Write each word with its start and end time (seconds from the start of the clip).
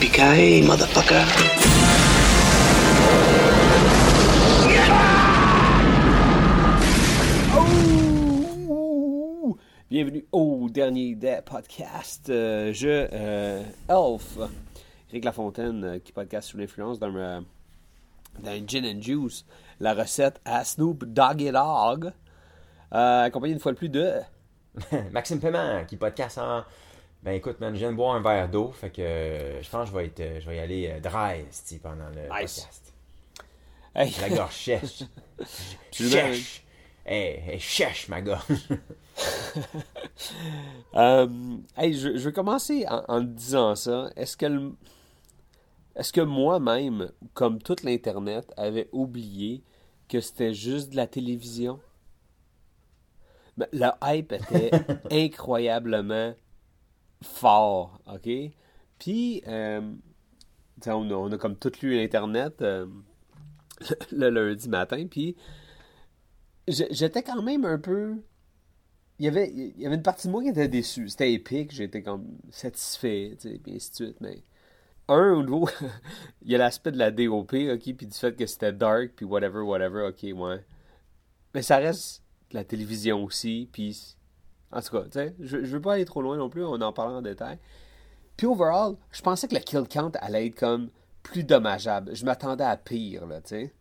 Yippee-ki-yay, 0.00 0.62
motherfucker. 0.62 1.26
Ouh! 8.28 9.56
Bienvenue 9.90 10.24
au 10.32 10.68
dernier 10.70 11.14
des 11.14 11.38
podcasts. 11.44 12.30
Euh, 12.30 12.72
je, 12.72 13.08
euh, 13.12 13.62
Elf, 13.88 14.38
Eric 15.10 15.24
Lafontaine, 15.24 15.84
euh, 15.84 15.98
qui 15.98 16.12
podcast 16.12 16.48
sous 16.50 16.58
l'influence 16.58 16.98
d'un, 16.98 17.14
euh, 17.16 17.40
d'un 18.40 18.66
gin 18.66 18.84
and 18.84 19.00
juice, 19.00 19.44
la 19.80 19.94
recette 19.94 20.40
à 20.44 20.64
Snoop 20.64 21.04
Doggy 21.04 21.50
Dogg, 21.50 22.12
euh, 22.92 23.22
accompagné 23.24 23.54
une 23.54 23.60
fois 23.60 23.72
de 23.72 23.76
plus 23.76 23.88
de. 23.88 24.12
Maxime 25.12 25.40
Paiement 25.40 25.84
qui 25.86 25.96
podcast 25.96 26.38
en. 26.38 26.62
Ben 27.22 27.32
écoute, 27.32 27.58
man, 27.60 27.74
je 27.74 27.80
viens 27.80 27.90
de 27.90 27.96
boire 27.96 28.14
un 28.14 28.20
verre 28.22 28.48
d'eau, 28.48 28.70
fait 28.72 28.90
que 28.90 29.02
euh, 29.02 29.62
je 29.62 29.68
pense 29.70 29.90
que 29.90 29.94
je 29.94 29.98
vais, 30.00 30.06
être, 30.06 30.20
euh, 30.20 30.40
je 30.40 30.48
vais 30.48 30.56
y 30.56 30.60
aller 30.60 30.88
euh, 30.88 31.00
dry 31.00 31.44
pendant 31.82 32.08
le 32.10 32.22
Nice. 32.22 32.60
podcast. 32.60 32.92
Hey, 33.94 34.14
La 34.20 34.28
gorge 34.36 34.54
sèche. 34.54 35.02
Sèche. 35.90 36.62
Elle 37.04 37.42
elle 37.48 37.60
sèche, 37.60 38.08
ma 38.08 38.20
gorge. 38.20 38.44
Euh, 40.94 41.28
hey, 41.76 41.92
je, 41.94 42.16
je 42.16 42.28
vais 42.28 42.32
commencer 42.32 42.84
en, 42.88 43.04
en 43.08 43.20
disant 43.20 43.74
ça. 43.74 44.10
Est-ce 44.16 44.36
que, 44.36 44.46
le- 44.46 44.74
est-ce 45.96 46.12
que 46.12 46.20
moi-même, 46.20 47.10
comme 47.34 47.60
toute 47.60 47.82
l'Internet, 47.82 48.52
avait 48.56 48.88
oublié 48.92 49.62
que 50.08 50.20
c'était 50.20 50.54
juste 50.54 50.90
de 50.90 50.96
la 50.96 51.06
télévision? 51.06 51.80
Ben, 53.56 53.66
le 53.72 53.88
hype 54.02 54.32
était 54.32 54.70
incroyablement 55.10 56.34
fort, 57.22 58.00
OK? 58.06 58.28
Puis, 58.98 59.42
euh, 59.46 59.80
on, 60.86 61.10
a, 61.10 61.14
on 61.14 61.32
a 61.32 61.38
comme 61.38 61.56
tout 61.56 61.72
lu 61.82 61.94
l'Internet 61.94 62.62
euh, 62.62 62.86
le 64.12 64.30
lundi 64.30 64.68
matin, 64.68 65.06
puis 65.08 65.36
j'étais 66.68 67.22
quand 67.22 67.42
même 67.42 67.64
un 67.64 67.78
peu 67.78 68.16
il 69.18 69.24
y 69.24 69.28
avait 69.28 69.50
il 69.50 69.80
y 69.80 69.86
avait 69.86 69.96
une 69.96 70.02
partie 70.02 70.28
de 70.28 70.32
moi 70.32 70.42
qui 70.42 70.50
était 70.50 70.68
déçue. 70.68 71.08
C'était 71.08 71.32
épique, 71.32 71.72
j'étais 71.72 72.02
comme 72.02 72.38
satisfait, 72.50 73.36
puis 73.40 73.74
ainsi 73.74 73.90
de 73.90 73.94
suite, 73.94 74.20
mais 74.20 74.42
un 75.08 75.32
au 75.32 75.42
niveau 75.42 75.68
il 76.42 76.50
y 76.52 76.54
a 76.54 76.58
l'aspect 76.58 76.92
de 76.92 76.98
la 76.98 77.10
DOP, 77.10 77.54
OK, 77.54 77.94
puis 77.96 78.06
du 78.06 78.12
fait 78.16 78.36
que 78.36 78.46
c'était 78.46 78.72
dark 78.72 79.12
puis 79.16 79.26
whatever 79.26 79.60
whatever, 79.60 80.08
OK, 80.08 80.22
ouais. 80.22 80.64
Mais 81.54 81.62
ça 81.62 81.78
reste 81.78 82.22
la 82.52 82.64
télévision 82.64 83.24
aussi, 83.24 83.68
puis 83.72 84.16
en 84.72 84.80
tout 84.80 84.90
cas, 84.90 85.04
tu 85.04 85.10
sais, 85.12 85.34
je, 85.40 85.64
je 85.64 85.76
veux 85.76 85.80
pas 85.80 85.94
aller 85.94 86.04
trop 86.04 86.22
loin 86.22 86.36
non 86.36 86.50
plus, 86.50 86.64
on 86.64 86.80
en 86.80 86.92
parlera 86.92 87.18
en 87.18 87.22
détail. 87.22 87.58
Puis 88.36 88.46
overall, 88.46 88.96
je 89.10 89.20
pensais 89.20 89.48
que 89.48 89.54
le 89.54 89.60
kill 89.60 89.88
count 89.88 90.12
allait 90.20 90.46
être 90.46 90.58
comme 90.58 90.90
plus 91.22 91.44
dommageable. 91.44 92.14
Je 92.14 92.24
m'attendais 92.24 92.64
à 92.64 92.76
pire, 92.76 93.26
là, 93.26 93.40
tu 93.40 93.48
sais. 93.48 93.74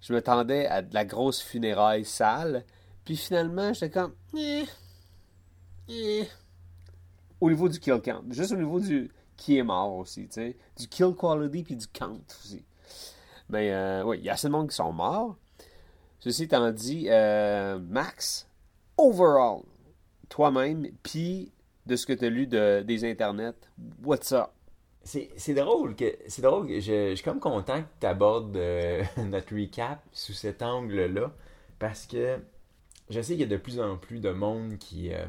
Je 0.00 0.12
m'attendais 0.12 0.66
à 0.66 0.82
de 0.82 0.94
la 0.94 1.04
grosse 1.04 1.42
funéraille 1.42 2.04
sale. 2.04 2.64
Puis 3.04 3.16
finalement, 3.16 3.72
j'étais 3.72 3.90
comme. 3.90 4.14
Eh, 4.36 4.64
eh. 5.88 6.28
Au 7.40 7.50
niveau 7.50 7.68
du 7.68 7.80
kill 7.80 8.00
count. 8.00 8.22
Juste 8.30 8.52
au 8.52 8.56
niveau 8.56 8.78
du 8.78 9.10
qui 9.36 9.58
est 9.58 9.62
mort 9.62 9.96
aussi, 9.96 10.28
tu 10.28 10.34
sais. 10.34 10.56
Du 10.76 10.88
kill 10.88 11.14
quality 11.14 11.64
puis 11.64 11.76
du 11.76 11.86
count 11.88 12.20
aussi. 12.40 12.64
Mais 13.48 13.72
euh, 13.72 14.04
oui, 14.04 14.18
il 14.18 14.24
y 14.24 14.30
a 14.30 14.34
assez 14.34 14.46
de 14.46 14.52
monde 14.52 14.68
qui 14.68 14.76
sont 14.76 14.92
morts. 14.92 15.36
Ceci 16.20 16.44
étant 16.44 16.70
dit, 16.70 17.06
euh, 17.08 17.78
Max, 17.78 18.48
overall, 18.96 19.62
toi-même, 20.28 20.88
puis 21.02 21.52
de 21.86 21.96
ce 21.96 22.06
que 22.06 22.12
tu 22.12 22.24
as 22.24 22.30
lu 22.30 22.46
de, 22.46 22.82
des 22.82 23.04
internets, 23.04 23.54
what's 24.02 24.32
up? 24.32 24.50
C'est 25.04 25.54
drôle 25.54 25.94
que 25.94 26.16
c'est 26.26 26.42
drôle 26.42 26.66
que 26.66 26.80
je, 26.80 27.10
je 27.10 27.14
suis 27.14 27.24
comme 27.24 27.38
content 27.38 27.80
que 27.80 27.88
tu 28.00 28.06
abordes 28.06 28.56
notre 29.18 29.54
recap 29.54 30.02
sous 30.10 30.32
cet 30.32 30.62
angle-là 30.62 31.32
parce 31.78 32.06
que 32.06 32.40
je 33.08 33.20
sais 33.20 33.34
qu'il 33.34 33.42
y 33.42 33.44
a 33.44 33.46
de 33.46 33.56
plus 33.56 33.80
en 33.80 33.96
plus 33.96 34.20
de 34.20 34.30
monde 34.30 34.78
qui, 34.78 35.12
euh, 35.12 35.26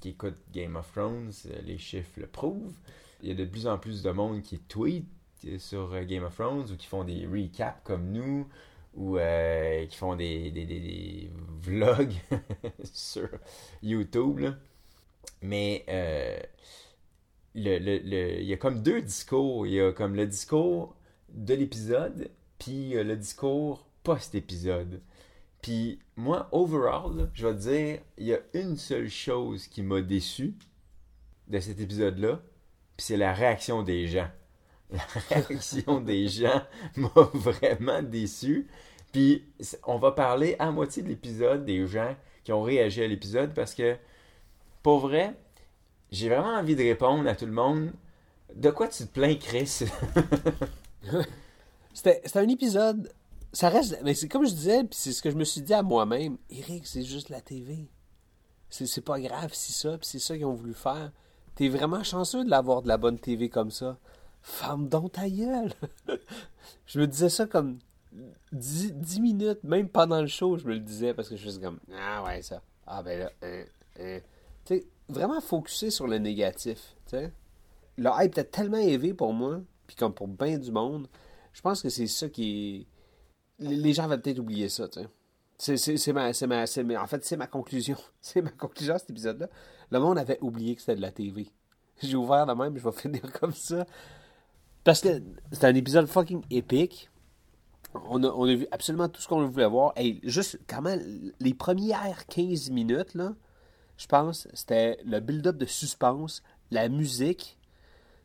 qui 0.00 0.10
écoute 0.10 0.36
Game 0.52 0.76
of 0.76 0.90
Thrones, 0.92 1.30
euh, 1.46 1.60
les 1.64 1.78
chiffres 1.78 2.10
le 2.16 2.26
prouvent. 2.26 2.74
Il 3.22 3.28
y 3.28 3.32
a 3.32 3.34
de 3.34 3.44
plus 3.44 3.66
en 3.68 3.78
plus 3.78 4.02
de 4.02 4.10
monde 4.10 4.42
qui 4.42 4.58
tweet 4.58 5.06
euh, 5.46 5.58
sur 5.58 5.92
euh, 5.94 6.02
Game 6.04 6.24
of 6.24 6.34
Thrones 6.34 6.68
ou 6.72 6.76
qui 6.76 6.86
font 6.86 7.04
des 7.04 7.26
recaps 7.26 7.80
comme 7.84 8.10
nous 8.10 8.48
ou 8.94 9.18
euh, 9.18 9.86
qui 9.86 9.96
font 9.96 10.16
des, 10.16 10.50
des, 10.50 10.66
des- 10.66 11.30
vlogs 11.62 12.14
sur 12.92 13.28
YouTube. 13.82 14.38
là. 14.40 14.56
Mais 15.42 15.84
euh, 15.88 16.38
le, 17.54 17.78
le- 17.78 17.98
le- 17.98 18.40
il 18.40 18.46
y 18.46 18.52
a 18.52 18.56
comme 18.56 18.82
deux 18.82 19.00
discours. 19.02 19.66
Il 19.66 19.74
y 19.74 19.80
a 19.80 19.92
comme 19.92 20.14
le 20.14 20.26
discours 20.26 20.94
de 21.30 21.54
l'épisode, 21.54 22.30
puis 22.58 22.96
euh, 22.96 23.04
le 23.04 23.16
discours 23.16 23.86
post-épisode. 24.02 25.00
Puis 25.62 26.00
moi, 26.16 26.48
overall, 26.52 27.30
je 27.34 27.46
vais 27.46 27.54
dire, 27.54 27.98
il 28.18 28.26
y 28.26 28.34
a 28.34 28.40
une 28.54 28.76
seule 28.76 29.08
chose 29.08 29.68
qui 29.68 29.82
m'a 29.82 30.00
déçu 30.02 30.54
de 31.48 31.60
cet 31.60 31.80
épisode-là, 31.80 32.40
puis 32.96 33.06
c'est 33.06 33.16
la 33.16 33.32
réaction 33.32 33.82
des 33.82 34.08
gens. 34.08 34.28
La 34.92 35.02
réaction 35.30 36.00
des 36.00 36.28
gens 36.28 36.62
m'a 36.96 37.10
vraiment 37.34 38.02
déçu. 38.02 38.68
Puis 39.12 39.44
on 39.86 39.98
va 39.98 40.12
parler 40.12 40.56
à 40.58 40.70
moitié 40.70 41.02
de 41.02 41.08
l'épisode 41.08 41.64
des 41.64 41.86
gens 41.86 42.14
qui 42.44 42.52
ont 42.52 42.62
réagi 42.62 43.02
à 43.02 43.06
l'épisode 43.06 43.54
parce 43.54 43.74
que, 43.74 43.96
pour 44.82 45.00
vrai, 45.00 45.34
j'ai 46.10 46.28
vraiment 46.28 46.54
envie 46.56 46.76
de 46.76 46.82
répondre 46.82 47.28
à 47.28 47.34
tout 47.34 47.46
le 47.46 47.52
monde. 47.52 47.92
De 48.54 48.70
quoi 48.70 48.88
tu 48.88 49.06
te 49.06 49.12
plains, 49.12 49.36
Chris? 49.36 49.84
C'était 51.94 52.22
un 52.34 52.48
épisode. 52.48 53.12
Ça 53.52 53.68
reste. 53.68 53.98
Mais 54.02 54.14
c'est 54.14 54.28
comme 54.28 54.46
je 54.46 54.52
disais, 54.52 54.84
puis 54.84 54.98
c'est 54.98 55.12
ce 55.12 55.22
que 55.22 55.30
je 55.30 55.36
me 55.36 55.44
suis 55.44 55.60
dit 55.60 55.74
à 55.74 55.82
moi-même. 55.82 56.36
Eric, 56.50 56.86
c'est 56.86 57.02
juste 57.02 57.28
la 57.28 57.40
TV. 57.40 57.88
C'est 58.70 58.86
c'est 58.86 59.02
pas 59.02 59.20
grave 59.20 59.52
si 59.52 59.72
ça, 59.72 59.98
puis 59.98 60.06
c'est 60.06 60.18
ça 60.18 60.34
qu'ils 60.34 60.46
ont 60.46 60.54
voulu 60.54 60.74
faire. 60.74 61.12
T'es 61.54 61.68
vraiment 61.68 62.02
chanceux 62.02 62.44
de 62.44 62.50
l'avoir 62.50 62.80
de 62.82 62.88
la 62.88 62.96
bonne 62.96 63.18
TV 63.18 63.50
comme 63.50 63.70
ça. 63.70 63.98
Ferme 64.42 64.88
donc 64.88 65.12
ta 65.12 65.28
gueule. 65.28 65.72
je 66.86 67.00
me 67.00 67.06
disais 67.06 67.28
ça 67.28 67.46
comme 67.46 67.78
10, 68.52 68.92
10 68.94 69.20
minutes, 69.20 69.62
même 69.64 69.88
pendant 69.88 70.20
le 70.20 70.26
show, 70.26 70.58
je 70.58 70.66
me 70.66 70.74
le 70.74 70.80
disais 70.80 71.14
parce 71.14 71.28
que 71.28 71.36
je 71.36 71.48
suis 71.48 71.60
comme 71.60 71.78
Ah 71.96 72.22
ouais, 72.24 72.42
ça. 72.42 72.60
Ah 72.86 73.02
ben 73.02 73.20
là. 73.20 73.30
hein, 73.42 73.64
hein. 74.00 74.18
Tu 74.64 74.76
sais, 74.76 74.86
vraiment 75.08 75.40
focuser 75.40 75.90
sur 75.90 76.06
le 76.06 76.18
négatif. 76.18 76.94
Sais. 77.06 77.32
Le 77.96 78.10
hype 78.18 78.32
était 78.32 78.44
tellement 78.44 78.78
élevé 78.78 79.14
pour 79.14 79.32
moi, 79.32 79.60
puis 79.86 79.96
comme 79.96 80.14
pour 80.14 80.28
bien 80.28 80.58
du 80.58 80.70
monde, 80.72 81.06
je 81.52 81.60
pense 81.60 81.82
que 81.82 81.88
c'est 81.88 82.06
ça 82.06 82.28
qui. 82.28 82.86
Les 83.58 83.92
gens 83.92 84.04
avaient 84.04 84.18
peut-être 84.18 84.38
oublié 84.40 84.68
ça, 84.68 84.88
tu 84.88 85.00
sais. 85.00 85.08
C'est- 85.76 86.12
ma, 86.12 86.30
en 86.30 87.06
fait, 87.06 87.24
c'est 87.24 87.36
ma 87.36 87.46
conclusion. 87.46 87.96
C'est 88.20 88.42
ma 88.42 88.50
conclusion 88.50 88.94
à 88.94 88.98
cet 88.98 89.10
épisode-là. 89.10 89.48
Le 89.90 90.00
monde 90.00 90.18
avait 90.18 90.38
oublié 90.40 90.74
que 90.74 90.80
c'était 90.80 90.96
de 90.96 91.00
la 91.00 91.12
TV. 91.12 91.48
J'ai 92.02 92.16
ouvert 92.16 92.46
de 92.46 92.52
même, 92.52 92.76
je 92.76 92.82
vais 92.82 92.90
finir 92.92 93.22
comme 93.38 93.52
ça. 93.52 93.86
Parce 94.84 95.00
que 95.00 95.22
c'est 95.52 95.64
un 95.64 95.74
épisode 95.74 96.06
fucking 96.06 96.42
épique. 96.50 97.08
On 98.08 98.22
a, 98.24 98.28
on 98.28 98.44
a 98.48 98.54
vu 98.54 98.66
absolument 98.70 99.08
tout 99.08 99.20
ce 99.20 99.28
qu'on 99.28 99.46
voulait 99.46 99.66
voir. 99.66 99.92
Hey, 99.96 100.20
juste, 100.24 100.58
quand 100.66 100.82
même, 100.82 101.32
les 101.40 101.54
premières 101.54 102.26
15 102.26 102.70
minutes, 102.70 103.14
là, 103.14 103.34
je 103.96 104.06
pense, 104.06 104.48
c'était 104.54 104.98
le 105.04 105.20
build-up 105.20 105.56
de 105.56 105.66
suspense, 105.66 106.42
la 106.70 106.88
musique. 106.88 107.58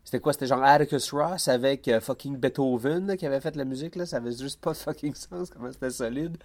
C'était 0.04 0.19
quoi? 0.19 0.33
C'était 0.33 0.48
genre 0.48 0.63
Atticus 0.63 1.12
Ross 1.12 1.50
avec 1.50 1.88
euh, 1.89 2.00
fucking 2.00 2.38
Beethoven 2.38 3.18
qui 3.18 3.25
avait 3.25 3.42
fait 3.42 3.56
la 3.56 3.65
musique. 3.65 3.95
Là. 3.95 4.06
Ça 4.06 4.18
avait 4.18 4.31
juste 4.31 4.62
pas 4.62 4.71
de 4.71 4.77
fucking 4.77 5.13
sens 5.13 5.50
comment 5.50 5.71
c'était 5.71 5.89
solide. 5.89 6.38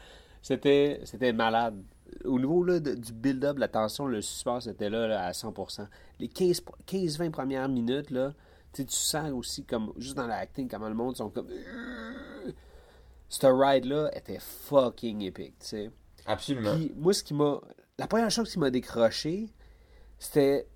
C'était, 0.43 1.00
c'était 1.05 1.32
malade. 1.32 1.81
Au 2.25 2.38
niveau 2.38 2.64
là, 2.64 2.81
du 2.81 3.12
build-up, 3.12 3.56
la 3.59 3.69
tension, 3.69 4.06
le 4.06 4.20
suspense 4.20 4.67
était 4.67 4.91
là, 4.91 5.06
là, 5.06 5.26
à 5.26 5.31
100%. 5.31 5.87
Les 6.19 6.29
15 6.29 6.62
15-20 6.87 7.31
premières 7.31 7.69
minutes, 7.69 8.11
là, 8.11 8.35
tu 8.72 8.84
sens 8.88 9.30
aussi, 9.32 9.64
comme 9.64 9.92
juste 9.96 10.16
dans 10.16 10.26
l'acting, 10.26 10.69
comment 10.69 10.88
le 10.88 10.94
monde 10.94 11.16
sont 11.16 11.30
comme... 11.30 11.48
Ce 13.28 13.46
ride-là 13.46 14.10
était 14.14 14.38
fucking 14.38 15.22
épique, 15.22 15.58
tu 15.60 15.66
sais. 15.66 15.90
Absolument. 16.26 16.74
Puis 16.76 16.92
moi, 16.96 17.14
ce 17.14 17.22
qui 17.24 17.34
m'a. 17.34 17.60
La 17.98 18.06
première 18.06 18.30
chose 18.30 18.50
qui 18.50 18.58
m'a 18.58 18.70
décroché, 18.70 19.48
c'était. 20.19 20.69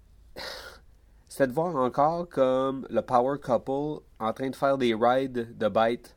c'était 1.29 1.47
de 1.47 1.53
voir 1.53 1.77
encore 1.77 2.29
comme 2.29 2.87
le 2.91 3.03
power 3.03 3.39
couple 3.39 4.03
en 4.19 4.33
train 4.33 4.51
de 4.51 4.57
faire 4.57 4.79
des 4.79 4.95
rides 4.95 5.57
de 5.57 5.69
bêtes. 5.69 6.17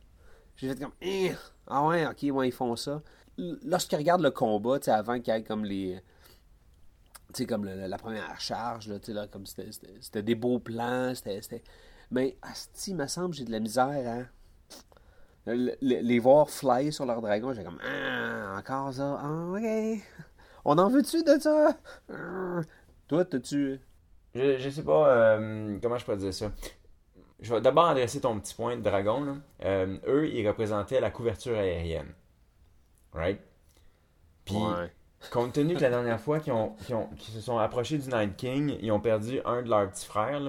J'ai 0.56 0.70
fait 0.70 0.80
comme, 0.80 0.94
Eh, 1.02 1.32
ah 1.68 1.86
ouais, 1.88 2.06
ok, 2.08 2.36
ouais, 2.36 2.48
ils 2.50 2.54
font 2.54 2.76
ça. 2.76 3.02
Lorsqu'ils 3.38 3.98
regardent 3.98 4.24
le 4.24 4.32
combat, 4.32 4.80
tu 4.80 4.86
sais, 4.86 4.92
avant 4.92 5.20
qu'il 5.20 5.34
y 5.34 5.38
ait 5.38 5.44
comme 5.44 5.64
les. 5.66 6.02
Tu 7.34 7.44
sais, 7.44 7.46
comme 7.46 7.66
le- 7.66 7.88
la 7.88 7.98
première 7.98 8.40
charge, 8.40 8.88
là, 8.88 9.00
tu 9.00 9.08
sais, 9.08 9.14
là, 9.14 9.28
comme 9.28 9.46
c'était- 9.46 10.22
des 10.24 10.36
beaux 10.36 10.60
plans, 10.60 11.14
c'était. 11.14 11.42
c'était- 11.42 11.64
Mais, 12.12 12.38
asti, 12.42 12.92
il 12.92 12.96
me 12.98 13.06
semble, 13.08 13.36
j'ai 13.36 13.46
de 13.46 13.52
la 13.52 13.60
misère 13.60 13.88
à. 15.48 15.52
le- 15.52 15.76
le- 15.82 16.02
les 16.02 16.20
voir 16.20 16.50
flyer 16.50 16.92
sur 16.92 17.06
leur 17.06 17.22
dragon, 17.22 17.54
j'ai 17.54 17.64
comme, 17.64 17.80
ah, 17.84 18.56
encore 18.58 18.94
ça, 18.94 19.20
ah, 19.22 19.46
ok. 19.56 20.02
On 20.66 20.78
en 20.78 20.90
veut-tu 20.90 21.24
de 21.24 21.40
ça? 21.40 21.78
Ah. 22.12 22.62
Toi, 23.08 23.26
t'as-tu. 23.26 23.80
Je, 24.36 24.58
je 24.60 24.70
sais 24.70 24.84
pas 24.84 25.10
euh, 25.38 25.80
comment 25.82 25.98
je 25.98 26.06
peux 26.06 26.16
dire 26.18 26.34
ça. 26.34 26.52
Je 27.40 27.54
vais 27.54 27.62
d'abord 27.62 27.88
adresser 27.88 28.20
ton 28.22 28.40
petit 28.40 28.54
point 28.54 28.76
de 28.76 28.82
dragon. 28.82 29.24
là. 29.24 29.36
Euh, 29.64 29.98
eux, 30.08 30.28
ils 30.28 30.48
représentaient 30.48 31.00
la 31.00 31.10
couverture 31.10 31.58
aérienne. 31.58 32.14
Right? 33.14 33.40
Puis, 34.46 34.56
Ouais. 34.56 34.92
Compte 35.32 35.54
tenu 35.54 35.76
que 35.76 35.82
la 35.82 35.90
dernière 35.90 36.20
fois 36.20 36.40
qu'ils 36.40 36.54
ont, 36.54 36.76
ont- 36.92 37.10
se 37.20 37.42
sont 37.42 37.58
approchés 37.58 37.98
du 37.98 38.08
Night 38.10 38.36
King, 38.38 38.78
ils 38.82 38.92
ont 38.92 39.00
perdu 39.00 39.40
un 39.46 39.62
de 39.62 39.70
leurs 39.70 39.90
petits 39.90 40.06
frères, 40.06 40.42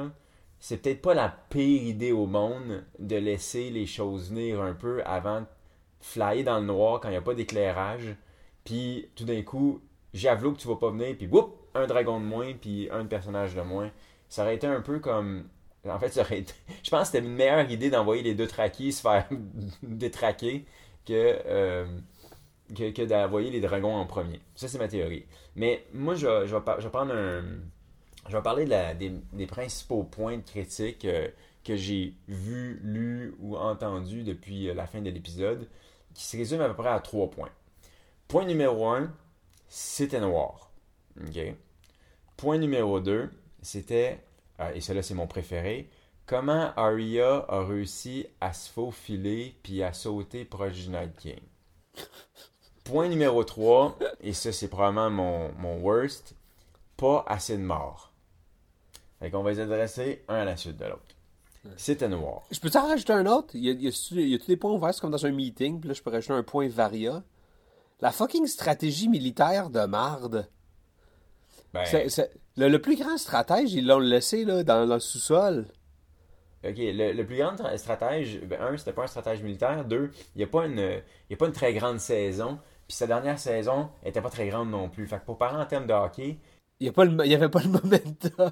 c'est 0.58 0.76
peut-être 0.78 1.02
pas 1.02 1.14
la 1.14 1.34
pire 1.50 1.82
idée 1.82 2.12
au 2.12 2.26
monde 2.26 2.84
de 2.98 3.16
laisser 3.16 3.70
les 3.70 3.86
choses 3.86 4.30
venir 4.30 4.60
un 4.60 4.74
peu 4.74 5.02
avant 5.04 5.40
de 5.40 5.46
flyer 6.00 6.44
dans 6.44 6.58
le 6.60 6.66
noir 6.66 7.00
quand 7.00 7.08
il 7.08 7.12
n'y 7.12 7.16
a 7.16 7.22
pas 7.22 7.34
d'éclairage. 7.34 8.14
Puis 8.64 9.08
tout 9.16 9.24
d'un 9.24 9.42
coup, 9.42 9.80
javelot 10.14 10.52
que 10.52 10.58
tu 10.58 10.68
vas 10.68 10.76
pas 10.76 10.90
venir, 10.90 11.16
puis 11.16 11.26
whoop, 11.26 11.56
un 11.74 11.86
dragon 11.86 12.20
de 12.20 12.24
moins, 12.26 12.52
puis 12.52 12.88
un 12.92 13.06
personnage 13.06 13.54
de 13.54 13.62
moins. 13.62 13.90
Ça 14.28 14.42
aurait 14.42 14.56
été 14.56 14.66
un 14.66 14.80
peu 14.82 14.98
comme. 15.00 15.48
En 15.88 15.98
fait, 15.98 16.10
ça 16.10 16.20
aurait 16.20 16.40
été. 16.40 16.52
Je 16.82 16.90
pense 16.90 17.08
que 17.10 17.16
c'était 17.16 17.26
une 17.26 17.34
meilleure 17.34 17.70
idée 17.70 17.90
d'envoyer 17.90 18.22
les 18.22 18.34
deux 18.34 18.46
traqués 18.46 18.92
se 18.92 19.00
faire 19.00 19.26
détraquer 19.82 20.66
que, 21.06 21.38
euh, 21.46 21.86
que, 22.76 22.90
que 22.90 23.02
d'envoyer 23.02 23.50
les 23.50 23.60
dragons 23.60 23.94
en 23.94 24.06
premier. 24.06 24.40
Ça, 24.54 24.68
c'est 24.68 24.78
ma 24.78 24.88
théorie. 24.88 25.24
Mais 25.56 25.84
moi, 25.92 26.14
je, 26.14 26.26
vais- 26.26 26.46
je, 26.46 26.54
vais, 26.56 26.90
prendre 26.90 27.12
un. 27.14 27.42
Je 28.28 28.36
vais 28.36 28.42
parler 28.42 28.66
des, 29.32 29.46
principaux 29.46 30.04
points 30.04 30.38
de 30.38 30.42
critique 30.42 31.04
euh, 31.04 31.28
que 31.64 31.76
j'ai 31.76 32.14
vus, 32.28 32.80
lus 32.82 33.34
ou 33.40 33.56
entendus 33.56 34.22
depuis 34.22 34.68
euh, 34.68 34.74
la 34.74 34.86
fin 34.86 35.00
de 35.00 35.10
l'épisode, 35.10 35.68
qui 36.14 36.24
se 36.24 36.36
résument 36.36 36.64
à 36.64 36.68
peu 36.68 36.74
près 36.76 36.88
à 36.90 37.00
trois 37.00 37.30
points. 37.30 37.50
Point 38.28 38.44
numéro 38.46 38.86
un, 38.88 39.12
c'était 39.68 40.20
noir. 40.20 40.70
OK? 41.20 41.54
Point 42.36 42.58
numéro 42.58 43.00
2, 43.00 43.30
c'était, 43.62 44.18
euh, 44.60 44.72
et 44.74 44.80
celui-là 44.80 45.02
c'est 45.02 45.14
mon 45.14 45.26
préféré, 45.26 45.88
comment 46.26 46.72
Arya 46.76 47.44
a 47.48 47.64
réussi 47.64 48.26
à 48.40 48.52
se 48.52 48.70
faufiler 48.70 49.54
puis 49.62 49.82
à 49.82 49.92
sauter 49.92 50.44
proche 50.44 50.74
du 50.74 50.88
Night 50.88 51.16
King? 51.18 51.40
Point 52.90 53.08
numéro 53.08 53.44
3, 53.44 53.98
et 54.20 54.32
ça 54.32 54.50
c'est 54.52 54.66
probablement 54.68 55.10
mon, 55.10 55.52
mon 55.58 55.76
worst, 55.78 56.34
pas 56.96 57.24
assez 57.28 57.56
de 57.56 57.62
morts. 57.62 58.10
Fait 59.20 59.30
qu'on 59.30 59.42
va 59.44 59.50
les 59.52 59.60
adresser 59.60 60.24
un 60.28 60.36
à 60.36 60.44
la 60.44 60.56
suite 60.56 60.76
de 60.76 60.86
l'autre. 60.86 61.02
C'était 61.76 62.08
noir. 62.08 62.42
Je 62.50 62.58
peux 62.58 62.70
t'en 62.70 62.88
rajouter 62.88 63.12
un 63.12 63.26
autre? 63.26 63.50
Il 63.54 63.64
y 63.64 63.68
a, 63.68 63.72
il 63.72 63.82
y 63.82 63.88
a, 63.88 63.92
il 64.12 64.28
y 64.30 64.34
a 64.34 64.38
tous 64.38 64.46
des 64.46 64.56
points 64.56 64.72
ouverts, 64.72 64.92
c'est 64.94 65.00
comme 65.02 65.10
dans 65.10 65.24
un 65.26 65.30
meeting, 65.30 65.78
puis 65.78 65.88
là, 65.88 65.94
je 65.94 66.02
peux 66.02 66.10
rajouter 66.10 66.32
un 66.32 66.42
point 66.42 66.68
varia. 66.68 67.22
La 68.00 68.10
fucking 68.12 68.46
stratégie 68.46 69.08
militaire 69.08 69.68
de 69.70 69.84
marde. 69.84 70.48
Ben, 71.72 71.84
le, 72.56 72.68
le 72.68 72.80
plus 72.80 72.96
grand 72.96 73.18
stratège, 73.18 73.72
ils 73.74 73.86
l'ont 73.86 73.98
laissé 74.00 74.44
là, 74.44 74.64
dans, 74.64 74.84
le 74.86 74.98
sous-sol. 74.98 75.66
Ok, 76.64 76.74
le, 76.78 77.12
le 77.12 77.24
plus 77.26 77.36
grand 77.36 77.54
tra- 77.54 77.76
stratège, 77.76 78.40
ben, 78.40 78.60
un, 78.60 78.76
c'était 78.76 78.92
pas 78.92 79.04
un 79.04 79.06
stratège 79.06 79.42
militaire. 79.42 79.84
Deux, 79.84 80.10
il 80.34 80.38
n'y 80.38 80.44
a, 80.44 80.46
pas 80.46 80.66
une- 80.66 80.78
il 80.78 81.30
y 81.30 81.34
a 81.34 81.36
pas 81.36 81.46
une 81.46 81.52
très 81.52 81.72
grande 81.74 82.00
saison. 82.00 82.58
Puis 82.90 82.96
sa 82.96 83.06
dernière 83.06 83.38
saison 83.38 83.88
était 84.04 84.20
pas 84.20 84.30
très 84.30 84.48
grande 84.48 84.68
non 84.68 84.88
plus. 84.88 85.06
Fait 85.06 85.20
que 85.20 85.24
pour 85.24 85.38
parler 85.38 85.62
en 85.62 85.64
termes 85.64 85.86
de 85.86 85.92
hockey, 85.92 86.38
Il 86.80 86.86
n'y 86.86 86.88
avait 86.88 87.48
pas 87.48 87.60
le 87.60 87.68
momentum. 87.68 88.50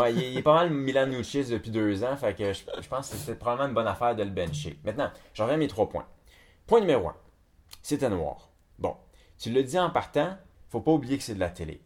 ouais, 0.00 0.14
il, 0.14 0.22
il 0.22 0.38
est 0.38 0.42
pas 0.42 0.54
mal 0.54 0.70
Milan 0.70 1.06
Lucic 1.06 1.48
depuis 1.48 1.72
deux 1.72 2.04
ans. 2.04 2.16
Fait 2.16 2.34
que 2.36 2.52
je, 2.52 2.62
je 2.80 2.88
pense 2.88 3.10
que 3.10 3.16
c'était 3.16 3.34
probablement 3.34 3.66
une 3.70 3.74
bonne 3.74 3.88
affaire 3.88 4.14
de 4.14 4.22
le 4.22 4.30
bencher. 4.30 4.78
Maintenant, 4.84 5.10
j'en 5.32 5.42
reviens 5.46 5.56
à 5.56 5.58
mes 5.58 5.66
trois 5.66 5.88
points. 5.88 6.06
Point 6.68 6.82
numéro 6.82 7.08
un, 7.08 7.16
c'était 7.82 8.08
noir. 8.08 8.48
Bon, 8.78 8.94
tu 9.38 9.50
le 9.50 9.64
dis 9.64 9.76
en 9.76 9.90
partant, 9.90 10.38
faut 10.70 10.80
pas 10.80 10.92
oublier 10.92 11.18
que 11.18 11.24
c'est 11.24 11.34
de 11.34 11.40
la 11.40 11.50
télé. 11.50 11.80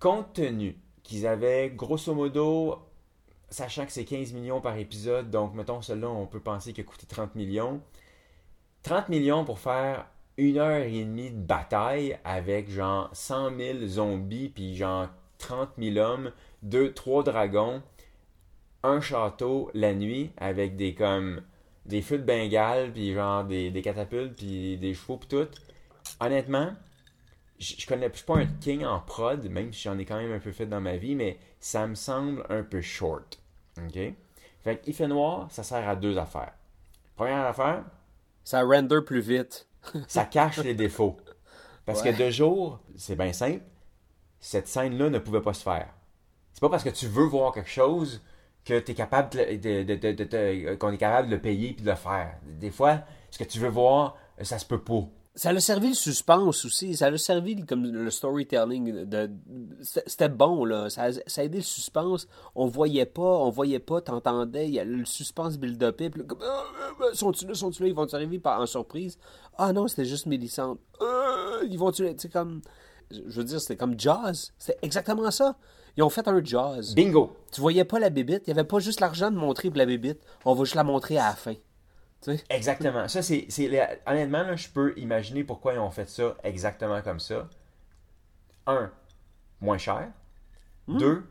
Compte 0.00 0.32
tenu 0.32 0.76
qu'ils 1.04 1.24
avaient 1.24 1.70
grosso 1.70 2.12
modo, 2.16 2.80
sachant 3.48 3.86
que 3.86 3.92
c'est 3.92 4.04
15 4.04 4.32
millions 4.32 4.60
par 4.60 4.76
épisode, 4.76 5.30
donc 5.30 5.54
mettons 5.54 5.82
celui-là, 5.82 6.08
on 6.08 6.26
peut 6.26 6.40
penser 6.40 6.72
qu'il 6.72 6.82
a 6.82 6.84
coûté 6.84 7.06
30 7.06 7.36
millions. 7.36 7.80
30 8.82 9.08
millions 9.08 9.44
pour 9.44 9.60
faire 9.60 10.04
une 10.38 10.58
heure 10.58 10.82
et 10.82 11.04
demie 11.04 11.30
de 11.30 11.36
bataille 11.36 12.18
avec 12.24 12.70
genre 12.70 13.10
100 13.12 13.56
000 13.56 13.78
zombies, 13.86 14.48
puis 14.48 14.76
genre 14.76 15.08
30 15.38 15.70
000 15.78 15.96
hommes, 15.98 16.32
deux, 16.62 16.94
trois 16.94 17.22
dragons, 17.22 17.82
un 18.84 19.00
château 19.00 19.70
la 19.74 19.92
nuit 19.94 20.30
avec 20.38 20.76
des 20.76 20.94
comme 20.94 21.42
des 21.86 22.02
feux 22.02 22.18
de 22.18 22.22
Bengale, 22.22 22.92
puis 22.92 23.12
genre 23.14 23.44
des, 23.44 23.82
catapultes, 23.82 24.36
puis 24.36 24.76
des 24.76 24.94
chevaux, 24.94 25.16
puis 25.16 25.28
tout. 25.28 25.48
Honnêtement, 26.20 26.72
je 27.58 27.86
connais, 27.86 28.08
je 28.10 28.16
suis 28.18 28.26
pas 28.26 28.36
un 28.36 28.46
king 28.46 28.84
en 28.84 29.00
prod, 29.00 29.44
même 29.50 29.72
si 29.72 29.82
j'en 29.82 29.98
ai 29.98 30.04
quand 30.04 30.18
même 30.18 30.32
un 30.32 30.38
peu 30.38 30.52
fait 30.52 30.66
dans 30.66 30.80
ma 30.80 30.96
vie, 30.96 31.14
mais 31.14 31.38
ça 31.58 31.86
me 31.86 31.94
semble 31.94 32.44
un 32.50 32.62
peu 32.62 32.80
short. 32.80 33.40
OK? 33.78 33.98
Fait 34.62 34.76
que 34.76 34.82
il 34.86 34.94
fait 34.94 35.08
noir, 35.08 35.48
ça 35.50 35.62
sert 35.62 35.88
à 35.88 35.96
deux 35.96 36.18
affaires. 36.18 36.52
Première 37.16 37.46
affaire, 37.46 37.84
Ça 38.44 38.62
render 38.62 39.00
plus 39.04 39.20
vite. 39.20 39.67
ça 40.08 40.24
cache 40.24 40.58
les 40.58 40.74
défauts. 40.74 41.16
Parce 41.84 42.02
Ouais. 42.02 42.12
que 42.12 42.22
de 42.22 42.30
jour, 42.30 42.80
c'est 42.96 43.16
bien 43.16 43.32
simple, 43.32 43.62
cette 44.40 44.68
scène-là 44.68 45.10
ne 45.10 45.18
pouvait 45.18 45.40
pas 45.40 45.54
se 45.54 45.62
faire. 45.62 45.88
C'est 46.52 46.60
pas 46.60 46.68
parce 46.68 46.84
que 46.84 46.90
tu 46.90 47.06
veux 47.06 47.24
voir 47.24 47.52
quelque 47.52 47.70
chose 47.70 48.22
que 48.64 48.78
tu 48.80 48.92
es 48.92 48.94
capable 48.94 49.30
de, 49.30 49.56
de- 49.56 49.82
de- 49.84 49.94
de- 49.94 50.12
de- 50.12 50.24
de- 50.24 50.74
qu'on 50.74 50.90
est 50.92 50.98
capable 50.98 51.28
de 51.28 51.36
le 51.36 51.40
payer 51.40 51.72
puis 51.72 51.84
de 51.84 51.90
le 51.90 51.96
faire. 51.96 52.34
Des 52.42 52.70
fois, 52.70 53.00
ce 53.30 53.38
que 53.38 53.44
tu 53.44 53.58
veux 53.58 53.68
voir, 53.68 54.16
ça 54.42 54.58
se 54.58 54.66
peut 54.66 54.80
pas. 54.82 55.04
Ça 55.38 55.50
a 55.50 55.60
servi 55.60 55.90
le 55.90 55.94
suspense 55.94 56.64
aussi. 56.64 56.96
Ça 56.96 57.06
a 57.06 57.16
servi 57.16 57.64
comme 57.64 57.84
le 57.84 58.10
storytelling. 58.10 59.04
De, 59.04 59.30
c'était 59.80 60.28
bon, 60.28 60.64
là. 60.64 60.90
Ça 60.90 61.04
a, 61.04 61.12
ça 61.12 61.42
a 61.42 61.44
aidé 61.44 61.58
le 61.58 61.62
suspense. 61.62 62.26
On 62.56 62.66
voyait 62.66 63.06
pas, 63.06 63.22
on 63.22 63.48
voyait 63.48 63.78
pas, 63.78 64.00
t'entendais. 64.00 64.66
Il 64.66 64.74
y 64.74 64.80
a 64.80 64.84
le 64.84 65.04
suspense 65.04 65.56
là, 65.62 65.92
comme, 66.26 66.38
Ah, 66.42 66.64
ah, 67.00 67.04
sont-tu 67.12 67.46
là, 67.46 67.54
sont-tu 67.54 67.82
là? 67.84 67.88
Ils 67.88 67.94
vont 67.94 68.12
arriver 68.12 68.40
en 68.44 68.66
surprise? 68.66 69.16
Ah 69.56 69.72
non, 69.72 69.86
c'était 69.86 70.06
juste 70.06 70.26
Mélissande. 70.26 70.78
Ah, 71.00 71.60
ils 71.70 71.78
vont-tu 71.78 72.02
là? 72.02 72.14
Tu 72.14 72.22
sais, 72.22 72.28
comme. 72.28 72.60
Je 73.12 73.36
veux 73.36 73.44
dire, 73.44 73.60
c'était 73.60 73.76
comme 73.76 73.94
Jaws. 73.96 74.50
C'était 74.58 74.78
exactement 74.82 75.30
ça. 75.30 75.56
Ils 75.96 76.02
ont 76.02 76.10
fait 76.10 76.26
un 76.26 76.44
Jaws. 76.44 76.94
Bingo! 76.96 77.36
Tu 77.52 77.60
voyais 77.60 77.84
pas 77.84 78.00
la 78.00 78.10
bébite. 78.10 78.42
Il 78.46 78.48
y 78.48 78.52
avait 78.52 78.64
pas 78.64 78.80
juste 78.80 78.98
l'argent 78.98 79.30
de 79.30 79.36
montrer 79.36 79.68
pour 79.68 79.78
la 79.78 79.86
bébite. 79.86 80.18
On 80.44 80.54
va 80.54 80.64
juste 80.64 80.74
la 80.74 80.82
montrer 80.82 81.16
à 81.16 81.28
la 81.28 81.34
fin. 81.36 81.54
Exactement. 82.50 83.08
Ça, 83.08 83.22
c'est, 83.22 83.46
honnêtement, 84.06 84.42
là, 84.42 84.56
je 84.56 84.68
peux 84.68 84.92
imaginer 84.98 85.44
pourquoi 85.44 85.74
ils 85.74 85.78
ont 85.78 85.90
fait 85.90 86.08
ça 86.08 86.36
exactement 86.44 87.00
comme 87.02 87.20
ça. 87.20 87.48
Un, 88.66 88.90
moins 89.60 89.78
cher. 89.78 90.10
Deux, 90.92 91.26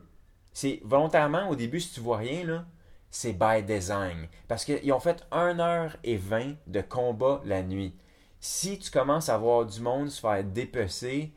c'est 0.52 0.80
volontairement, 0.84 1.48
au 1.50 1.56
début, 1.56 1.80
si 1.80 1.94
tu 1.94 2.00
vois 2.00 2.18
rien, 2.18 2.44
là, 2.44 2.66
c'est 3.10 3.32
by 3.34 3.62
design. 3.64 4.28
Parce 4.48 4.64
qu'ils 4.64 4.92
ont 4.92 5.00
fait 5.00 5.26
1h20 5.32 6.56
de 6.68 6.80
combat 6.82 7.42
la 7.44 7.62
nuit. 7.62 7.94
Si 8.40 8.78
tu 8.78 8.90
commences 8.90 9.28
à 9.30 9.38
voir 9.38 9.66
du 9.66 9.80
monde 9.80 10.10
se 10.10 10.20
faire 10.20 10.44
dépecer, 10.44 11.32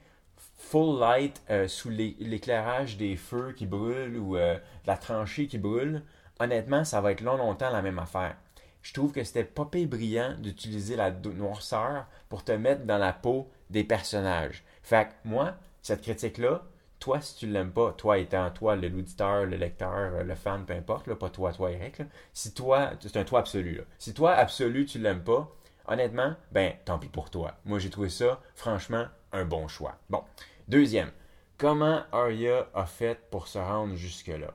full 0.57 0.99
light, 0.99 1.41
euh, 1.49 1.67
sous 1.67 1.89
l'é- 1.89 2.15
l'éclairage 2.19 2.97
des 2.97 3.15
feux 3.17 3.53
qui 3.53 3.65
brûlent 3.67 4.17
ou 4.17 4.37
euh, 4.37 4.57
la 4.85 4.97
tranchée 4.97 5.47
qui 5.47 5.57
brûle, 5.59 6.03
honnêtement, 6.39 6.83
ça 6.85 7.01
va 7.01 7.11
être 7.13 7.21
long, 7.21 7.37
longtemps 7.37 7.71
la 7.71 7.81
même 7.81 7.99
affaire. 7.99 8.35
Je 8.81 8.93
trouve 8.93 9.11
que 9.11 9.23
c'était 9.23 9.43
pas 9.43 9.65
pire 9.65 9.87
brillant 9.87 10.35
d'utiliser 10.39 10.95
la 10.95 11.11
noirceur 11.11 12.05
pour 12.29 12.43
te 12.43 12.51
mettre 12.51 12.85
dans 12.85 12.97
la 12.97 13.13
peau 13.13 13.49
des 13.69 13.83
personnages. 13.83 14.63
Fait 14.83 15.07
que 15.07 15.29
moi, 15.29 15.55
cette 15.81 16.01
critique-là, 16.01 16.63
toi, 16.99 17.21
si 17.21 17.35
tu 17.35 17.47
l'aimes 17.47 17.71
pas, 17.71 17.93
toi 17.93 18.17
étant 18.17 18.49
toi, 18.51 18.75
l'auditeur, 18.75 19.45
le 19.45 19.57
lecteur, 19.57 20.13
euh, 20.13 20.23
le 20.23 20.35
fan, 20.35 20.65
peu 20.65 20.73
importe, 20.73 21.07
là, 21.07 21.15
pas 21.15 21.29
toi, 21.29 21.51
toi, 21.51 21.71
Eric, 21.71 21.97
là, 21.97 22.05
si 22.33 22.53
toi, 22.53 22.91
c'est 22.99 23.17
un 23.17 23.23
toi 23.23 23.39
absolu, 23.39 23.75
là. 23.77 23.83
Si 23.97 24.13
toi, 24.13 24.33
absolu, 24.33 24.85
tu 24.85 24.99
l'aimes 24.99 25.23
pas, 25.23 25.51
honnêtement, 25.87 26.35
ben, 26.51 26.73
tant 26.85 26.99
pis 26.99 27.07
pour 27.07 27.31
toi. 27.31 27.57
Moi, 27.65 27.79
j'ai 27.79 27.89
trouvé 27.89 28.09
ça, 28.09 28.39
franchement, 28.53 29.05
un 29.31 29.45
bon 29.45 29.67
choix. 29.67 29.97
Bon. 30.09 30.23
Deuxième, 30.67 31.11
comment 31.57 32.03
Arya 32.11 32.67
a 32.75 32.85
fait 32.85 33.19
pour 33.31 33.47
se 33.47 33.57
rendre 33.57 33.95
jusque-là? 33.95 34.53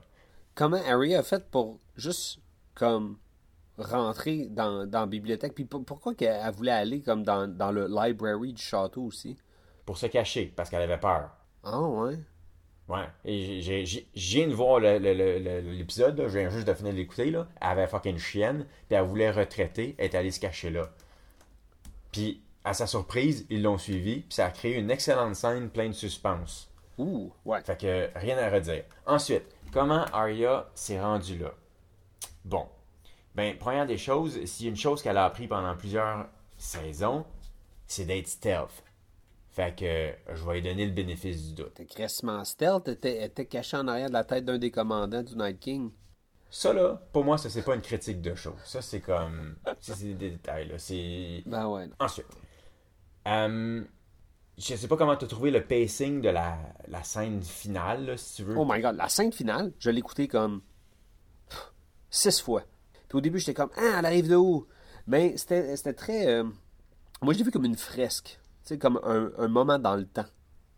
comment 0.57 0.81
Harry 0.87 1.13
a 1.15 1.23
fait 1.23 1.49
pour 1.49 1.79
juste 1.95 2.39
comme 2.73 3.17
rentrer 3.77 4.47
dans, 4.49 4.85
dans 4.85 5.01
la 5.01 5.05
bibliothèque 5.05 5.53
puis 5.53 5.65
pour- 5.65 5.85
pourquoi 5.85 6.15
qu'elle 6.15 6.39
elle 6.43 6.53
voulait 6.53 6.71
aller 6.71 7.01
comme 7.01 7.23
dans, 7.23 7.47
dans 7.47 7.71
le 7.71 7.87
library 7.87 8.53
du 8.53 8.61
château 8.61 9.03
aussi? 9.03 9.37
Pour 9.85 9.97
se 9.97 10.07
cacher, 10.07 10.51
parce 10.55 10.69
qu'elle 10.69 10.81
avait 10.81 10.99
peur. 10.99 11.29
ah 11.63 11.81
ouais 11.81 12.17
Ouais. 12.89 13.05
Et 13.25 13.61
j'ai- 13.61 14.45
de 14.47 14.53
voir 14.53 14.79
l'épisode, 14.79 16.23
je 16.27 16.37
viens 16.39 16.49
juste 16.49 16.67
de 16.67 16.73
finir 16.73 16.93
de 16.93 16.97
l'écouter, 16.97 17.31
là. 17.31 17.45
Elle 17.61 17.67
avait 17.69 17.87
fucking 17.87 18.17
chienne, 18.17 18.65
puis 18.87 18.97
elle 18.97 19.03
voulait 19.03 19.29
retraiter, 19.31 19.93
elle 19.97 20.05
est 20.05 20.15
allée 20.15 20.31
se 20.31 20.39
cacher 20.39 20.69
là. 20.69 20.89
Puis, 22.13 22.41
à 22.63 22.73
sa 22.73 22.87
surprise, 22.87 23.45
ils 23.49 23.61
l'ont 23.61 23.77
suivi, 23.77 24.21
puis 24.21 24.33
ça 24.33 24.45
a 24.45 24.51
créé 24.51 24.75
une 24.77 24.89
excellente 24.89 25.35
scène 25.35 25.69
pleine 25.69 25.89
de 25.91 25.95
suspense. 25.95 26.69
Ouh, 26.97 27.31
ouais. 27.45 27.61
Fait 27.63 27.77
que 27.79 28.09
rien 28.17 28.37
à 28.37 28.49
redire. 28.49 28.83
Ensuite, 29.05 29.43
comment 29.71 30.05
Arya 30.13 30.67
s'est 30.73 30.99
rendue 30.99 31.37
là? 31.37 31.51
Bon. 32.45 32.67
Ben, 33.37 33.55
première 33.55 33.85
des 33.85 33.99
choses, 33.99 34.43
s'il 34.45 34.65
y 34.65 34.67
a 34.67 34.71
une 34.71 34.75
chose 34.75 35.03
qu'elle 35.03 35.15
a 35.15 35.25
appris 35.25 35.47
pendant 35.47 35.75
plusieurs 35.77 36.27
saisons, 36.57 37.23
c'est 37.85 38.05
d'être 38.05 38.27
stealth. 38.27 38.83
Fait 39.51 39.75
que 39.77 40.35
je 40.35 40.43
vais 40.43 40.55
lui 40.55 40.61
donner 40.63 40.87
le 40.87 40.91
bénéfice 40.91 41.47
du 41.49 41.53
doute. 41.53 41.75
T'es 41.75 41.85
crissement 41.85 42.43
stealth, 42.43 42.87
était, 42.87 43.23
était 43.23 43.45
caché 43.45 43.77
en 43.77 43.87
arrière 43.87 44.07
de 44.07 44.13
la 44.13 44.23
tête 44.23 44.43
d'un 44.43 44.57
des 44.57 44.71
commandants 44.71 45.21
du 45.21 45.35
Night 45.35 45.59
King. 45.59 45.91
Ça 46.49 46.73
là, 46.73 46.99
pour 47.13 47.23
moi, 47.23 47.37
ça 47.37 47.47
c'est 47.51 47.61
pas 47.61 47.75
une 47.75 47.81
critique 47.81 48.21
de 48.23 48.33
show. 48.33 48.55
Ça 48.63 48.81
c'est 48.81 49.01
comme. 49.01 49.55
C'est 49.81 50.17
des 50.17 50.31
détails 50.31 50.69
là. 50.69 50.79
C'est. 50.79 51.43
Ben 51.45 51.67
ouais. 51.67 51.89
Ensuite. 51.99 52.25
euh, 53.27 53.83
je 54.57 54.75
sais 54.75 54.87
pas 54.87 54.97
comment 54.97 55.15
tu 55.15 55.25
as 55.25 55.27
trouvé 55.27 55.51
le 55.51 55.63
pacing 55.63 56.21
de 56.21 56.29
la, 56.29 56.57
la 56.87 57.03
scène 57.03 57.43
finale, 57.43 58.05
là, 58.07 58.17
si 58.17 58.37
tu 58.37 58.43
veux. 58.45 58.57
Oh 58.57 58.65
my 58.67 58.81
god, 58.81 58.95
la 58.95 59.09
scène 59.09 59.31
finale, 59.31 59.73
je 59.77 59.91
l'ai 59.91 59.99
écoutée 59.99 60.27
comme 60.27 60.61
pff, 61.49 61.71
six 62.09 62.41
fois. 62.41 62.63
Puis 63.09 63.17
au 63.17 63.21
début, 63.21 63.39
j'étais 63.39 63.53
comme 63.53 63.69
Ah, 63.77 63.97
elle 63.99 64.05
arrive 64.05 64.29
de 64.29 64.35
où? 64.35 64.67
Mais 65.07 65.37
c'était 65.37 65.75
c'était 65.75 65.93
très. 65.93 66.27
euh, 66.27 66.43
Moi, 67.21 67.33
je 67.33 67.39
l'ai 67.39 67.45
vu 67.45 67.51
comme 67.51 67.65
une 67.65 67.77
fresque. 67.77 68.39
Tu 68.63 68.73
sais, 68.73 68.77
comme 68.77 68.99
un, 69.03 69.31
un 69.37 69.47
moment 69.47 69.79
dans 69.79 69.95
le 69.95 70.05
temps. 70.05 70.25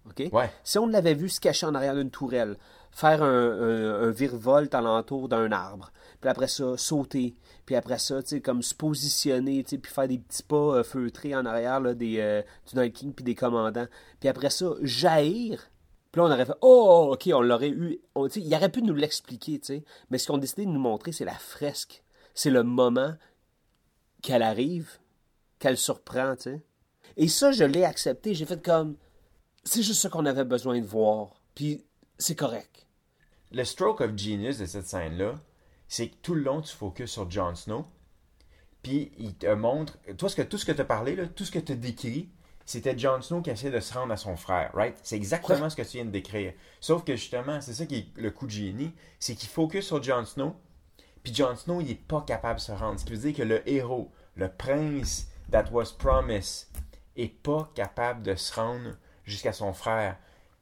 OK? 0.08 0.30
Ouais. 0.32 0.52
Si 0.64 0.78
on 0.78 0.88
l'avait 0.88 1.14
vu 1.14 1.30
se 1.30 1.40
cacher 1.40 1.66
en 1.66 1.76
arrière 1.76 1.96
d'une 1.96 2.10
tourelle, 2.12 2.58
faire 2.92 3.22
un, 3.22 3.28
un, 3.28 4.04
un 4.04 4.12
virevolte 4.12 4.74
alentour 4.74 5.28
d'un 5.30 5.52
arbre, 5.52 5.92
puis 6.22 6.30
après 6.30 6.48
ça, 6.48 6.78
sauter, 6.78 7.36
puis 7.66 7.76
après 7.76 8.00
ça, 8.00 8.22
tu 8.24 8.30
sais, 8.30 8.42
comme 8.42 8.62
se 8.62 8.74
positionner, 8.74 9.64
tu 9.64 9.72
sais, 9.72 9.78
puis 9.78 9.92
faire 9.92 10.08
des 10.08 10.18
petits 10.20 10.44
pas 10.44 10.56
euh, 10.78 10.84
feutrés 10.84 11.36
en 11.36 11.46
arrière 11.46 11.80
là, 11.80 11.94
des, 11.94 12.20
euh, 12.20 12.42
du 12.72 12.78
Night 12.80 12.94
King 12.96 13.14
puis 13.14 13.24
des 13.24 13.36
commandants, 13.36 13.88
puis 14.20 14.30
après 14.30 14.50
ça, 14.50 14.68
jaillir, 14.82 15.70
puis 16.12 16.22
là, 16.22 16.28
on 16.28 16.32
aurait 16.32 16.46
fait 16.46 16.58
Oh, 16.62 17.10
ok, 17.14 17.30
on 17.34 17.42
l'aurait 17.42 17.70
eu. 17.70 18.00
On, 18.16 18.28
il 18.28 18.56
aurait 18.56 18.70
pu 18.70 18.82
nous 18.82 18.96
l'expliquer, 18.96 19.60
tu 19.60 19.66
sais. 19.68 19.84
Mais 20.10 20.18
ce 20.18 20.28
qu'on 20.28 20.38
a 20.38 20.40
décidé 20.40 20.66
de 20.66 20.72
nous 20.72 20.80
montrer, 20.80 21.12
c'est 21.12 21.26
la 21.26 21.36
fresque. 21.36 22.04
C'est 22.40 22.52
le 22.52 22.64
moment 22.64 23.16
qu'elle 24.22 24.44
arrive, 24.44 24.90
qu'elle 25.60 25.76
surprend, 25.76 26.38
tu 26.38 26.44
sais. 26.44 26.62
Et 27.18 27.28
ça, 27.28 27.52
je 27.52 27.66
l'ai 27.66 27.84
accepté. 27.84 28.34
J'ai 28.34 28.46
fait 28.46 28.64
comme. 28.64 28.96
C'est 29.66 29.84
juste 29.84 30.00
ça 30.00 30.08
qu'on 30.08 30.26
avait 30.26 30.46
besoin 30.46 30.80
de 30.80 30.86
voir. 30.86 31.42
Puis 31.54 31.84
c'est 32.18 32.36
correct. 32.36 32.88
Le 33.52 33.66
stroke 33.66 34.00
of 34.00 34.16
genius 34.16 34.58
de 34.58 34.66
cette 34.66 34.88
scène-là, 34.88 35.36
c'est 35.90 36.08
que 36.08 36.16
tout 36.22 36.34
le 36.34 36.44
long, 36.44 36.62
tu 36.62 36.74
focuses 36.74 37.12
sur 37.12 37.30
Jon 37.30 37.56
Snow. 37.56 37.86
Puis 38.84 39.12
il 39.18 39.36
te 39.36 39.54
montre. 39.54 39.98
Toi, 40.18 40.30
ce 40.30 40.38
que, 40.38 40.42
tout 40.42 40.58
ce 40.58 40.66
que 40.66 40.72
tu 40.72 40.80
as 40.80 40.86
parlé, 40.86 41.18
là, 41.18 41.28
tout 41.28 41.44
ce 41.44 41.52
que 41.52 41.60
tu 41.60 41.74
as 41.74 41.76
décrit, 41.76 42.30
c'était 42.66 42.98
Jon 42.98 43.22
Snow 43.22 43.42
qui 43.42 43.50
essaie 43.50 43.70
de 43.70 43.82
se 43.82 43.94
rendre 43.94 44.14
à 44.14 44.18
son 44.18 44.38
frère, 44.38 44.72
right? 44.74 44.96
C'est 45.04 45.18
exactement 45.18 45.70
ce 45.70 45.76
que 45.76 45.82
tu 45.82 45.98
viens 45.98 46.06
de 46.06 46.12
décrire. 46.12 46.54
Sauf 46.80 47.04
que 47.04 47.18
justement, 47.18 47.60
c'est 47.60 47.74
ça 47.74 47.86
qui 47.86 47.98
est 47.98 48.08
le 48.16 48.32
coup 48.32 48.46
de 48.46 48.52
génie, 48.52 48.94
c'est 49.20 49.36
qu'il 49.36 49.50
focus 49.50 49.88
sur 49.88 50.02
Jon 50.02 50.24
Snow, 50.24 50.56
puis 51.24 51.34
Jon 51.34 51.56
Snow, 51.56 51.82
il 51.82 51.88
n'est 51.88 51.96
pas 51.96 52.22
capable 52.22 52.60
de 52.60 52.64
se 52.64 52.72
rendre. 52.72 53.00
Ce 53.00 53.06
qui 53.06 53.14
veut 53.14 53.18
dire 53.18 53.36
que 53.36 53.44
le 53.44 53.68
héros, 53.70 54.12
le 54.36 54.50
prince 54.50 55.28
that 55.52 55.66
was 55.72 55.94
promised, 55.98 56.68
est 57.16 57.28
pas 57.44 57.70
capable 57.76 58.24
de 58.24 58.36
se 58.36 58.54
rendre 58.54 58.96
jusqu'à 59.26 59.54
son 59.54 59.74
frère. 59.74 60.18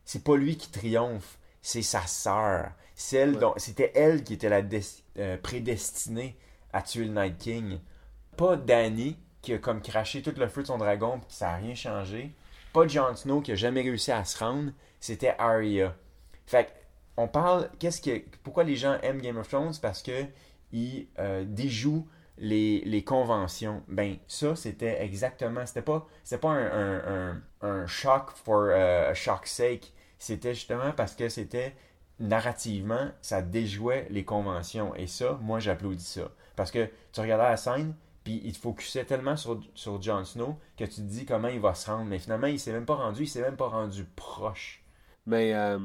C'est 0.05 0.23
pas 0.23 0.35
lui 0.35 0.57
qui 0.57 0.71
triomphe, 0.71 1.37
c'est 1.61 1.81
sa 1.81 2.05
sœur. 2.07 2.71
C'était 2.95 3.91
elle 3.93 4.23
qui 4.23 4.33
était 4.33 4.49
la 4.49 4.61
euh, 5.19 5.37
prédestinée 5.37 6.37
à 6.73 6.81
tuer 6.81 7.05
le 7.05 7.13
Night 7.13 7.37
King. 7.37 7.79
Pas 8.35 8.55
Danny 8.55 9.17
qui 9.41 9.53
a 9.53 9.59
comme 9.59 9.81
craché 9.81 10.21
tout 10.21 10.33
le 10.35 10.47
feu 10.47 10.63
de 10.63 10.67
son 10.67 10.77
dragon 10.77 11.19
puis 11.19 11.35
ça 11.35 11.51
a 11.51 11.55
rien 11.57 11.75
changé. 11.75 12.33
Pas 12.73 12.87
Jon 12.87 13.15
Snow 13.15 13.41
qui 13.41 13.51
a 13.51 13.55
jamais 13.55 13.81
réussi 13.81 14.11
à 14.11 14.23
se 14.25 14.37
rendre. 14.39 14.71
C'était 14.99 15.35
Arya. 15.37 15.95
Fait 16.45 16.65
que, 16.65 16.71
on 17.17 17.27
parle, 17.27 17.69
qu'est-ce 17.79 18.01
que, 18.01 18.23
pourquoi 18.43 18.63
les 18.63 18.75
gens 18.75 18.97
aiment 19.01 19.21
Game 19.21 19.37
of 19.37 19.47
Thrones? 19.47 19.73
Parce 19.81 20.01
que 20.01 20.25
ils 20.71 21.07
euh, 21.19 21.43
déjouent 21.45 22.07
les, 22.37 23.03
conventions. 23.05 23.83
Ben, 23.87 24.17
ça, 24.27 24.55
c'était 24.55 25.01
exactement, 25.03 25.65
c'était 25.65 25.81
pas, 25.81 26.07
pas 26.41 26.49
un, 26.49 26.65
un, 26.65 27.31
un, 27.31 27.41
un 27.61 27.87
shock 27.87 28.31
for 28.31 28.67
euh, 28.69 29.11
a 29.11 29.13
shock's 29.13 29.51
sake. 29.51 29.93
C'était 30.19 30.53
justement 30.53 30.91
parce 30.91 31.15
que 31.15 31.29
c'était, 31.29 31.75
narrativement, 32.19 33.11
ça 33.21 33.41
déjouait 33.41 34.07
les 34.09 34.25
conventions. 34.25 34.95
Et 34.95 35.07
ça, 35.07 35.37
moi, 35.41 35.59
j'applaudis 35.59 36.03
ça. 36.03 36.31
Parce 36.55 36.71
que 36.71 36.89
tu 37.11 37.21
regardais 37.21 37.49
la 37.49 37.57
scène, 37.57 37.95
puis 38.23 38.41
il 38.43 38.53
te 38.53 38.57
focusait 38.57 39.05
tellement 39.05 39.37
sur, 39.37 39.59
sur 39.73 40.01
Jon 40.01 40.25
Snow 40.25 40.57
que 40.75 40.83
tu 40.83 40.95
te 40.95 41.01
dis 41.01 41.25
comment 41.25 41.47
il 41.47 41.59
va 41.59 41.75
se 41.75 41.89
rendre. 41.89 42.05
Mais 42.05 42.19
finalement, 42.19 42.47
il 42.47 42.59
s'est 42.59 42.73
même 42.73 42.85
pas 42.85 42.95
rendu, 42.95 43.23
il 43.23 43.27
s'est 43.27 43.41
même 43.41 43.57
pas 43.57 43.67
rendu 43.67 44.05
proche. 44.15 44.83
Mais 45.25 45.53
euh, 45.53 45.79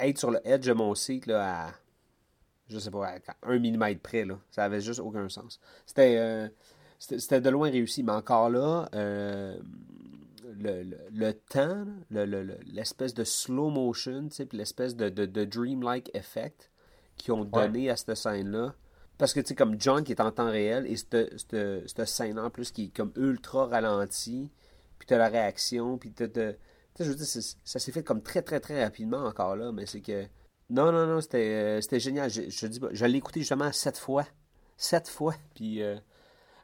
être 0.00 0.18
sur 0.18 0.30
le 0.30 0.40
edge 0.46 0.66
de 0.66 0.72
mon 0.72 0.94
cycle 0.94 1.30
là. 1.30 1.72
Je 2.68 2.78
sais 2.78 2.90
pas, 2.90 3.06
à 3.06 3.18
un 3.42 3.58
millimètre 3.58 4.00
près, 4.00 4.24
là, 4.24 4.38
ça 4.50 4.64
avait 4.64 4.80
juste 4.80 5.00
aucun 5.00 5.28
sens. 5.28 5.58
C'était. 5.86 6.16
euh, 6.18 6.48
c'était 6.98 7.20
c'était 7.20 7.40
de 7.40 7.48
loin 7.50 7.70
réussi, 7.70 8.02
mais 8.02 8.12
encore 8.12 8.50
là, 8.50 8.88
euh, 8.94 9.56
le, 10.58 10.82
le, 10.82 10.96
le 11.12 11.32
temps, 11.32 11.84
le- 12.10 12.24
le- 12.24 12.58
l'espèce 12.72 13.14
de 13.14 13.22
slow 13.24 13.70
motion, 13.70 14.28
puis 14.28 14.58
l'espèce 14.58 14.96
de, 14.96 15.08
de, 15.08 15.24
de 15.26 15.44
dreamlike 15.44 16.10
effect 16.14 16.70
qu'ils 17.16 17.34
ont 17.34 17.44
donné 17.44 17.88
à 17.90 17.96
cette 17.96 18.14
scène-là. 18.16 18.74
Parce 19.16 19.32
que, 19.32 19.40
tu 19.40 19.48
sais, 19.48 19.54
comme 19.54 19.80
John 19.80 20.04
qui 20.04 20.12
est 20.12 20.20
en 20.20 20.30
temps 20.30 20.50
réel, 20.50 20.86
et 20.86 20.96
cette, 20.96 21.38
cette, 21.38 21.88
cette 21.88 22.06
scène 22.06 22.38
en 22.38 22.50
plus 22.50 22.70
qui 22.72 22.84
est 22.86 22.96
comme 22.96 23.12
ultra 23.16 23.66
ralentie, 23.66 24.50
puis 24.98 25.06
t'as 25.06 25.18
la 25.18 25.28
réaction, 25.28 25.98
puis 25.98 26.10
t'as... 26.12 26.28
t'as- 26.28 26.52
tu 26.52 26.58
sais, 26.96 27.04
je 27.04 27.10
veux 27.10 27.16
dire, 27.16 27.26
ça 27.26 27.78
s'est 27.78 27.92
fait 27.92 28.02
comme 28.02 28.22
très, 28.22 28.42
très, 28.42 28.58
très 28.58 28.82
rapidement 28.82 29.24
encore 29.24 29.54
là, 29.56 29.70
mais 29.70 29.86
c'est 29.86 30.00
que... 30.00 30.24
Non, 30.70 30.92
non, 30.92 31.06
non, 31.06 31.20
c'était 31.20 31.38
euh, 31.54 31.80
c'était 31.80 32.00
génial. 32.00 32.30
Je, 32.30 32.42
je 32.48 32.66
dis 32.66 32.80
je 32.92 33.04
l'ai 33.06 33.18
écouté 33.18 33.40
justement 33.40 33.72
sept 33.72 33.96
fois. 33.98 34.24
Sept 34.76 35.08
fois, 35.08 35.34
puis 35.54 35.82
euh, 35.82 35.96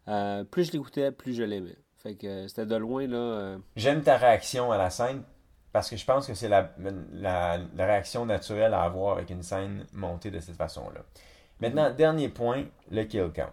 euh, 0.08 0.44
plus 0.44 0.64
je 0.66 0.72
l'écoutais, 0.72 1.10
plus 1.10 1.34
je 1.34 1.42
l'aimais. 1.42 1.76
Fait 2.02 2.14
que 2.14 2.26
euh, 2.26 2.48
c'était 2.48 2.66
de 2.66 2.76
loin, 2.76 3.06
là... 3.08 3.16
euh, 3.16 3.58
J'aime 3.76 4.02
ta 4.02 4.16
réaction 4.18 4.70
à 4.70 4.76
la 4.76 4.90
scène 4.90 5.22
parce 5.72 5.88
que 5.90 5.96
je 5.96 6.04
pense 6.04 6.26
que 6.26 6.34
c'est 6.34 6.48
la, 6.48 6.70
la, 7.12 7.58
la 7.74 7.86
réaction 7.86 8.26
naturelle 8.26 8.74
à 8.74 8.82
avoir 8.82 9.16
avec 9.16 9.30
une 9.30 9.42
scène 9.42 9.86
montée 9.92 10.30
de 10.30 10.38
cette 10.38 10.56
façon-là. 10.56 11.00
Maintenant, 11.60 11.90
dernier 11.90 12.28
point, 12.28 12.64
le 12.90 13.04
kill 13.04 13.30
count. 13.34 13.50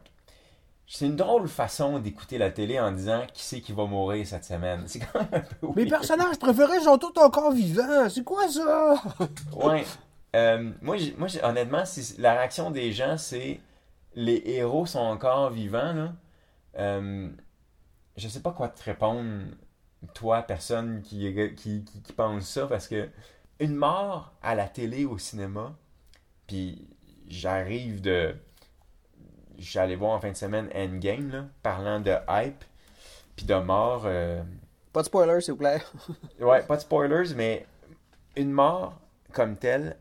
C'est 0.85 1.05
une 1.05 1.15
drôle 1.15 1.47
façon 1.47 1.99
d'écouter 1.99 2.37
la 2.37 2.51
télé 2.51 2.77
en 2.79 2.91
disant 2.91 3.25
qui 3.33 3.41
c'est 3.43 3.61
qui 3.61 3.71
va 3.71 3.85
mourir 3.85 4.27
cette 4.27 4.43
semaine. 4.43 4.83
C'est 4.87 4.99
quand 4.99 5.19
même 5.21 5.29
un 5.31 5.39
peu 5.39 5.67
Mes 5.75 5.85
personnages 5.85 6.37
préférés 6.37 6.81
sont 6.81 6.97
tous 6.97 7.17
encore 7.19 7.51
vivants. 7.53 8.09
C'est 8.09 8.23
quoi 8.25 8.47
ça? 8.49 9.01
Ouais. 9.53 9.85
Euh, 10.35 10.71
moi, 10.81 10.97
moi 11.17 11.27
honnêtement, 11.43 11.83
la 12.17 12.33
réaction 12.33 12.71
des 12.71 12.91
gens, 12.93 13.17
c'est 13.17 13.59
les 14.15 14.41
héros 14.45 14.85
sont 14.85 14.99
encore 14.99 15.49
vivants. 15.49 15.93
Là. 15.93 16.13
Euh, 16.77 17.29
je 18.17 18.27
sais 18.27 18.41
pas 18.41 18.51
quoi 18.51 18.69
te 18.69 18.83
répondre, 18.83 19.45
toi, 20.13 20.41
personne 20.43 21.01
qui, 21.01 21.33
qui, 21.55 21.83
qui, 21.83 22.01
qui 22.01 22.13
pense 22.13 22.47
ça, 22.47 22.67
parce 22.67 22.87
que 22.87 23.09
une 23.59 23.75
mort 23.75 24.33
à 24.41 24.55
la 24.55 24.67
télé, 24.67 25.05
au 25.05 25.17
cinéma, 25.17 25.73
puis 26.47 26.87
j'arrive 27.27 28.01
de. 28.01 28.35
J'allais 29.57 29.95
voir 29.95 30.13
en 30.13 30.19
fin 30.19 30.31
de 30.31 30.35
semaine 30.37 30.69
Endgame, 30.73 31.29
là, 31.29 31.45
parlant 31.61 31.99
de 31.99 32.15
hype, 32.29 32.63
puis 33.35 33.45
de 33.45 33.53
mort. 33.55 34.03
euh, 34.05 34.41
Pas 34.91 35.01
de 35.01 35.05
spoiler, 35.05 35.39
s'il 35.41 35.53
vous 35.53 35.59
plaît. 35.59 35.81
Ouais, 36.39 36.63
pas 36.63 36.77
de 36.77 36.81
spoilers, 36.81 37.35
mais 37.35 37.67
une 38.35 38.51
mort 38.51 38.99
comme 39.33 39.55
telle, 39.55 39.97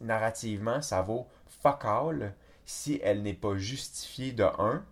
narrativement, 0.00 0.80
ça 0.82 1.02
vaut 1.02 1.26
fuck 1.62 1.84
all 1.84 2.34
si 2.64 3.00
elle 3.02 3.22
n'est 3.22 3.34
pas 3.34 3.56
justifiée 3.56 4.32
de 4.32 4.44
un. 4.44 4.84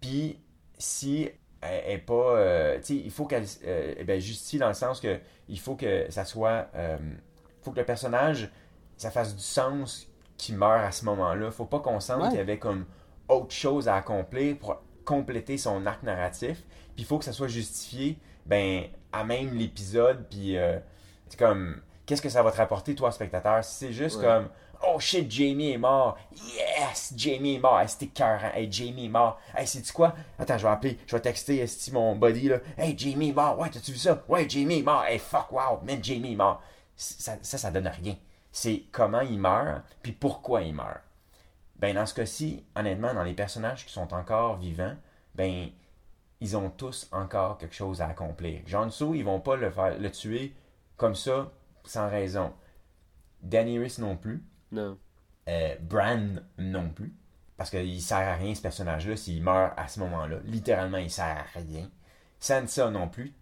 Puis 0.00 0.38
si 0.78 1.30
elle 1.60 1.92
est 1.92 1.98
pas. 1.98 2.36
euh, 2.36 2.76
tu 2.78 2.84
sais, 2.84 2.96
il 2.96 3.10
faut 3.10 3.26
qu'elle 3.26 3.46
euh, 3.64 3.94
eh 3.96 4.04
ben, 4.04 4.20
justifie 4.20 4.58
dans 4.58 4.68
le 4.68 4.74
sens 4.74 5.00
que 5.00 5.20
il 5.48 5.60
faut 5.60 5.76
que 5.76 6.10
ça 6.10 6.24
soit. 6.24 6.68
euh, 6.74 6.98
faut 7.62 7.70
que 7.70 7.78
le 7.80 7.86
personnage, 7.86 8.50
ça 8.96 9.10
fasse 9.10 9.36
du 9.36 9.42
sens 9.42 10.08
qu'il 10.36 10.56
meurt 10.56 10.82
à 10.84 10.90
ce 10.90 11.04
moment-là. 11.04 11.50
Faut 11.52 11.66
pas 11.66 11.78
qu'on 11.80 12.00
sente 12.00 12.22
Ouais. 12.22 12.28
qu'il 12.30 12.38
y 12.38 12.40
avait 12.40 12.58
comme 12.58 12.86
autre 13.28 13.52
chose 13.54 13.86
à 13.88 13.94
accomplir 13.96 14.58
pour 14.58 14.82
compléter 15.04 15.56
son 15.58 15.86
arc 15.86 16.02
narratif. 16.02 16.62
Puis 16.94 17.02
il 17.02 17.04
faut 17.04 17.18
que 17.18 17.24
ça 17.24 17.32
soit 17.32 17.48
justifié, 17.48 18.18
ben, 18.46 18.84
à 19.12 19.22
même 19.24 19.54
l'épisode. 19.54 20.26
Puis, 20.28 20.56
euh, 20.56 20.78
c'est 21.28 21.38
comme, 21.38 21.80
qu'est-ce 22.12 22.22
que 22.22 22.28
ça 22.28 22.42
va 22.42 22.50
te 22.52 22.56
rapporter, 22.58 22.94
toi, 22.94 23.10
spectateur? 23.10 23.64
Si 23.64 23.74
c'est 23.86 23.92
juste 23.92 24.18
Ouais. 24.18 24.24
comme, 24.24 24.48
oh 24.86 24.98
shit, 25.00 25.30
Jamie 25.30 25.72
est 25.72 25.78
mort. 25.78 26.18
Yes, 26.32 27.14
Jamie 27.16 27.54
est 27.56 27.58
mort. 27.58 27.80
Hey, 27.80 27.88
c'était 27.88 28.08
cœur, 28.08 28.40
Hey, 28.54 28.70
Jamie 28.70 29.06
est 29.06 29.08
mort. 29.08 29.40
Hey, 29.56 29.66
sais-tu 29.66 29.92
quoi? 29.92 30.14
Attends, 30.38 30.58
je 30.58 30.62
vais 30.66 30.72
appeler, 30.72 30.98
je 31.06 31.16
vais 31.16 31.22
texter 31.22 31.58
esti 31.60 31.90
mon 31.92 32.14
buddy, 32.16 32.48
là. 32.48 32.58
Hey, 32.76 32.96
Jamie 32.98 33.30
est 33.30 33.32
mort. 33.32 33.58
Ouais, 33.58 33.70
t'as-tu 33.70 33.92
vu 33.92 33.98
ça? 33.98 34.22
Ouais, 34.28 34.48
Jamie 34.48 34.80
est 34.80 34.82
mort. 34.82 35.04
Hey, 35.04 35.18
fuck, 35.18 35.50
wow, 35.52 35.80
man, 35.82 36.02
Jamie 36.02 36.32
est 36.32 36.36
mort. 36.36 36.62
ça, 36.96 37.32
ça, 37.42 37.58
ça 37.58 37.70
donne 37.70 37.88
rien. 37.88 38.16
C'est 38.50 38.82
comment 38.92 39.20
il 39.22 39.38
meurt, 39.38 39.82
puis 40.02 40.12
pourquoi 40.12 40.60
il 40.62 40.74
meurt. 40.74 41.00
Ben, 41.76 41.94
dans 41.94 42.04
ce 42.06 42.14
cas-ci, 42.14 42.64
honnêtement, 42.76 43.14
dans 43.14 43.24
les 43.24 43.32
personnages 43.34 43.86
qui 43.86 43.92
sont 43.92 44.12
encore 44.12 44.56
vivants, 44.58 44.94
ben, 45.34 45.68
ils 46.40 46.56
ont 46.56 46.68
tous 46.70 47.08
encore 47.12 47.56
quelque 47.58 47.74
chose 47.74 48.00
à 48.02 48.08
accomplir. 48.08 48.60
Jon 48.66 48.90
Snow, 48.90 49.14
ils 49.14 49.22
vont 49.24 49.40
pas 49.40 49.56
le, 49.56 49.70
faire, 49.70 49.98
le 49.98 50.10
tuer 50.10 50.54
comme 50.96 51.14
ça, 51.14 51.50
sans 51.84 52.08
raison. 52.08 52.52
Daenerys 53.42 53.96
non 53.98 54.16
plus. 54.16 54.44
Non. 54.70 54.98
Euh, 55.48 55.76
Bran 55.80 56.34
non 56.58 56.88
plus. 56.90 57.14
Parce 57.56 57.70
qu'il 57.70 58.00
sert 58.00 58.18
à 58.18 58.34
rien 58.34 58.54
ce 58.54 58.62
personnage-là 58.62 59.16
s'il 59.16 59.42
meurt 59.42 59.72
à 59.76 59.88
ce 59.88 60.00
moment-là. 60.00 60.38
Littéralement, 60.44 60.98
il 60.98 61.10
sert 61.10 61.46
à 61.54 61.58
rien. 61.58 61.90
Sansa 62.38 62.90
non 62.90 63.08
plus. 63.08 63.34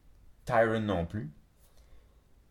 Tyron 0.45 0.81
non 0.81 1.07
plus. 1.07 1.31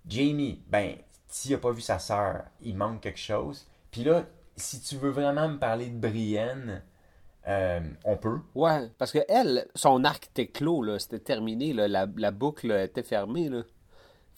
Jamie, 0.08 0.64
ben, 0.68 0.96
s'il 1.28 1.52
n'a 1.52 1.58
pas 1.58 1.72
vu 1.72 1.82
sa 1.82 2.00
sœur, 2.00 2.46
il 2.62 2.76
manque 2.76 3.02
quelque 3.02 3.20
chose. 3.20 3.68
Puis 3.92 4.04
là, 4.04 4.26
si 4.56 4.82
tu 4.82 4.96
veux 4.96 5.12
vraiment 5.12 5.48
me 5.50 5.58
parler 5.58 5.88
de 5.88 5.98
Brienne, 5.98 6.82
euh, 7.48 7.82
on 8.04 8.18
peut. 8.18 8.40
Ouais, 8.56 8.90
parce 8.98 9.12
que 9.12 9.20
elle, 9.28 9.68
son 9.76 10.04
arc 10.04 10.28
était 10.28 10.48
clos, 10.48 10.84
là, 10.84 11.00
c'était 11.00 11.20
terminé, 11.20 11.74
là, 11.74 11.88
la, 11.88 12.08
la 12.18 12.32
boucle 12.32 12.72
était 12.72 13.04
fermée. 13.04 13.50
Là. 13.50 13.64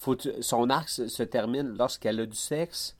Faut 0.02 0.16
son 0.40 0.68
arc 0.68 0.88
se, 0.88 1.06
se 1.06 1.22
termine 1.22 1.76
lorsqu'elle 1.78 2.18
a 2.18 2.26
du 2.26 2.36
sexe 2.36 2.96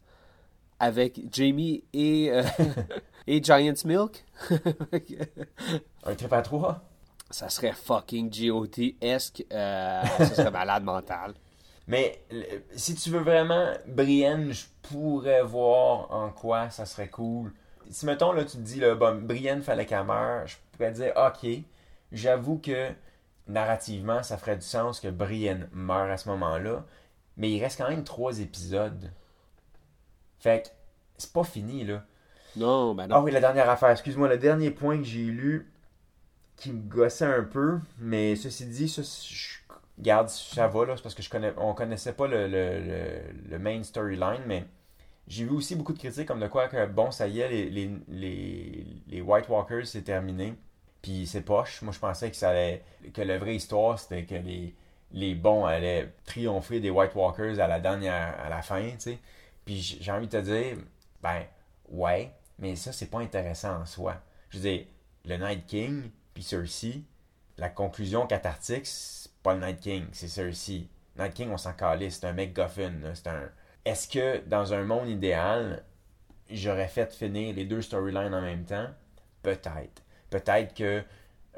avec 0.78 1.20
Jamie 1.32 1.82
et, 1.92 2.30
euh, 2.30 2.44
et 3.26 3.42
Giant's 3.42 3.84
Milk. 3.84 4.24
Un 6.04 6.14
trip 6.14 6.32
à 6.32 6.42
trois? 6.42 6.80
ça 7.28 7.48
serait 7.48 7.72
fucking 7.72 8.30
GOT-esque. 8.30 9.44
euh, 9.52 10.02
ça 10.18 10.34
serait 10.34 10.50
malade 10.50 10.84
mental. 10.84 11.34
Mais 11.88 12.22
si 12.76 12.94
tu 12.94 13.10
veux 13.10 13.20
vraiment 13.20 13.72
Brienne, 13.88 14.52
je 14.52 14.66
pourrais 14.82 15.42
voir 15.42 16.12
en 16.12 16.30
quoi 16.30 16.70
ça 16.70 16.86
serait 16.86 17.08
cool. 17.08 17.52
Si 17.90 18.06
mettons 18.06 18.30
là 18.32 18.44
tu 18.44 18.58
te 18.58 18.62
dis 18.62 18.78
là, 18.78 18.94
bon, 18.94 19.20
Brienne 19.22 19.62
fallait 19.62 19.86
qu'elle 19.86 20.04
meure, 20.04 20.46
je 20.46 20.56
pourrais 20.70 20.92
dire 20.92 21.12
ok, 21.16 21.50
j'avoue 22.12 22.58
que 22.58 22.90
narrativement 23.48 24.22
ça 24.22 24.38
ferait 24.38 24.56
du 24.56 24.66
sens 24.66 25.00
que 25.00 25.08
Brienne 25.08 25.68
meure 25.72 26.10
à 26.10 26.16
ce 26.16 26.28
moment-là, 26.30 26.84
mais 27.36 27.50
il 27.50 27.62
reste 27.62 27.78
quand 27.78 27.88
même 27.88 28.04
trois 28.04 28.40
épisodes. 28.40 29.10
Fait 30.38 30.64
que 30.64 30.68
c'est 31.18 31.32
pas 31.32 31.44
fini 31.44 31.84
là. 31.84 32.04
Non, 32.56 32.94
ben 32.94 33.06
non. 33.06 33.16
Ah 33.16 33.22
oui, 33.22 33.30
la 33.30 33.40
dernière 33.40 33.70
affaire, 33.70 33.90
excuse-moi, 33.90 34.28
le 34.28 34.38
dernier 34.38 34.70
point 34.70 34.98
que 34.98 35.04
j'ai 35.04 35.24
lu 35.24 35.72
qui 36.56 36.72
me 36.72 36.82
gossait 36.82 37.24
un 37.24 37.44
peu, 37.44 37.78
mais 37.98 38.36
ceci 38.36 38.66
dit, 38.66 38.88
ça, 38.88 39.02
je 39.02 39.58
garde, 39.98 40.28
ça 40.28 40.68
va, 40.68 40.84
là, 40.86 40.96
c'est 40.96 41.02
parce 41.02 41.14
que 41.14 41.22
je 41.22 41.30
connais, 41.30 41.52
on 41.56 41.74
connaissait 41.74 42.12
pas 42.12 42.26
le, 42.26 42.46
le, 42.46 42.80
le, 42.80 43.22
le 43.50 43.58
main 43.58 43.82
storyline, 43.82 44.42
mais 44.46 44.66
j'ai 45.28 45.44
vu 45.44 45.50
aussi 45.52 45.76
beaucoup 45.76 45.92
de 45.92 45.98
critiques 45.98 46.28
comme 46.28 46.40
de 46.40 46.48
quoi 46.48 46.68
que, 46.68 46.86
bon, 46.86 47.10
ça 47.10 47.26
y 47.28 47.40
est, 47.40 47.48
les, 47.48 47.70
les, 47.70 47.90
les, 48.08 48.86
les 49.08 49.20
White 49.20 49.48
Walkers, 49.48 49.86
c'est 49.86 50.02
terminé, 50.02 50.54
puis 51.02 51.26
c'est 51.26 51.42
poche. 51.42 51.82
Moi, 51.82 51.92
je 51.92 51.98
pensais 51.98 52.30
que 52.30 52.36
ça 52.36 52.50
allait, 52.50 52.82
que 53.12 53.20
la 53.22 53.38
vraie 53.38 53.56
histoire, 53.56 53.98
c'était 53.98 54.24
que 54.24 54.36
les, 54.36 54.74
les 55.12 55.34
bons 55.34 55.64
allaient 55.64 56.12
triompher 56.24 56.80
des 56.80 56.90
White 56.90 57.14
Walkers 57.14 57.60
à 57.60 57.66
la 57.66 57.80
dernière, 57.80 58.40
à 58.40 58.48
la 58.48 58.62
fin, 58.62 58.82
tu 58.92 59.00
sais. 59.00 59.18
Puis 59.64 59.98
j'ai 60.00 60.12
envie 60.12 60.28
de 60.28 60.38
te 60.38 60.42
dire, 60.42 60.78
ben, 61.22 61.42
ouais, 61.90 62.32
mais 62.58 62.76
ça, 62.76 62.92
c'est 62.92 63.10
pas 63.10 63.20
intéressant 63.20 63.80
en 63.80 63.86
soi. 63.86 64.16
Je 64.50 64.58
veux 64.58 64.62
dire, 64.62 64.86
le 65.24 65.36
Night 65.36 65.66
King, 65.66 66.10
puis 66.34 66.42
Cersei, 66.42 67.02
la 67.58 67.68
conclusion 67.68 68.26
cathartique, 68.26 68.86
c'est 68.86 69.30
pas 69.42 69.54
le 69.54 69.60
Night 69.60 69.80
King, 69.80 70.06
c'est 70.12 70.28
Cersei. 70.28 70.88
Night 71.18 71.34
King, 71.34 71.50
on 71.50 71.58
s'en 71.58 71.72
calisse, 71.74 72.18
c'est 72.20 72.26
un 72.26 72.32
MacGuffin, 72.32 72.92
là, 73.02 73.14
c'est 73.14 73.28
un... 73.28 73.50
Est-ce 73.84 74.08
que, 74.08 74.38
dans 74.46 74.72
un 74.72 74.84
monde 74.84 75.08
idéal, 75.08 75.84
j'aurais 76.48 76.88
fait 76.88 77.12
finir 77.12 77.54
les 77.54 77.64
deux 77.64 77.82
storylines 77.82 78.34
en 78.34 78.40
même 78.40 78.64
temps? 78.64 78.88
Peut-être. 79.42 80.02
Peut-être 80.32 80.72
que 80.72 81.04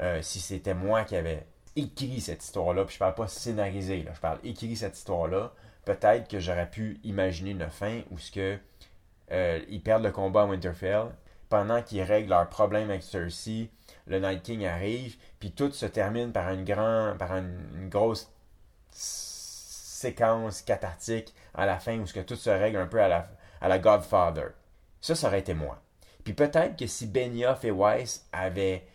euh, 0.01 0.21
si 0.21 0.41
c'était 0.41 0.75
moi 0.75 1.05
qui 1.05 1.15
avais 1.15 1.47
écrit 1.77 2.21
cette 2.21 2.43
histoire-là, 2.43 2.85
puis 2.85 2.95
je 2.95 2.99
parle 2.99 3.15
pas 3.15 3.29
scénarisé, 3.29 4.03
là, 4.03 4.11
je 4.13 4.21
parle 4.21 4.41
écrit 4.43 4.75
cette 4.75 4.99
histoire-là, 4.99 5.53
peut-être 5.85 6.29
que 6.29 6.41
j'aurais 6.41 6.69
pu 6.69 6.99
imaginer 7.05 7.51
une 7.51 7.71
fin 7.71 8.01
où 8.11 8.19
ce 8.19 8.33
que 8.33 8.59
euh, 9.31 9.61
ils 9.69 9.81
perdent 9.81 10.03
le 10.03 10.11
combat 10.11 10.43
à 10.43 10.47
Winterfell, 10.47 11.07
pendant 11.49 11.83
qu'ils 11.83 12.03
règlent 12.03 12.31
leurs 12.31 12.49
problèmes 12.49 12.91
avec 12.91 13.05
Cersei, 13.05 13.71
le 14.09 14.19
Night 14.19 14.43
King 14.43 14.67
arrive, 14.67 15.17
puis 15.39 15.53
tout 15.53 15.71
se 15.71 15.87
termine 15.87 16.33
par 16.33 16.51
une 16.51 16.65
grand, 16.65 17.15
par 17.17 17.37
une, 17.37 17.89
grosse 17.89 18.29
séquence 18.91 20.63
cathartique 20.63 21.33
à 21.55 21.65
la 21.65 21.79
fin 21.79 22.01
où 22.01 22.07
ce 22.07 22.13
que 22.13 22.21
tout 22.21 22.35
se 22.35 22.51
règle 22.51 22.79
un 22.79 22.87
peu 22.89 23.01
à 23.01 23.07
la, 23.07 23.29
à 23.61 23.69
la 23.69 23.79
Godfather. 23.79 24.49
Ça, 25.01 25.15
ça 25.15 25.29
aurait 25.29 25.39
été 25.39 25.55
moi. 25.55 25.81
Puis 26.25 26.33
peut-être 26.33 26.77
que 26.77 26.87
si 26.87 27.07
Benioff 27.07 27.65
et 27.65 27.71
Weiss 27.71 28.27
avaient 28.33 28.87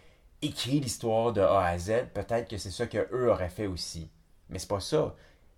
écrit 0.41 0.79
l'histoire 0.79 1.31
de 1.31 1.41
A 1.41 1.65
à 1.65 1.77
Z, 1.77 2.07
peut-être 2.13 2.49
que 2.49 2.57
c'est 2.57 2.71
ça 2.71 2.87
qu'eux 2.87 3.29
auraient 3.29 3.49
fait 3.49 3.67
aussi. 3.67 4.09
Mais 4.49 4.59
c'est 4.59 4.67
pas 4.67 4.79
ça. 4.79 5.15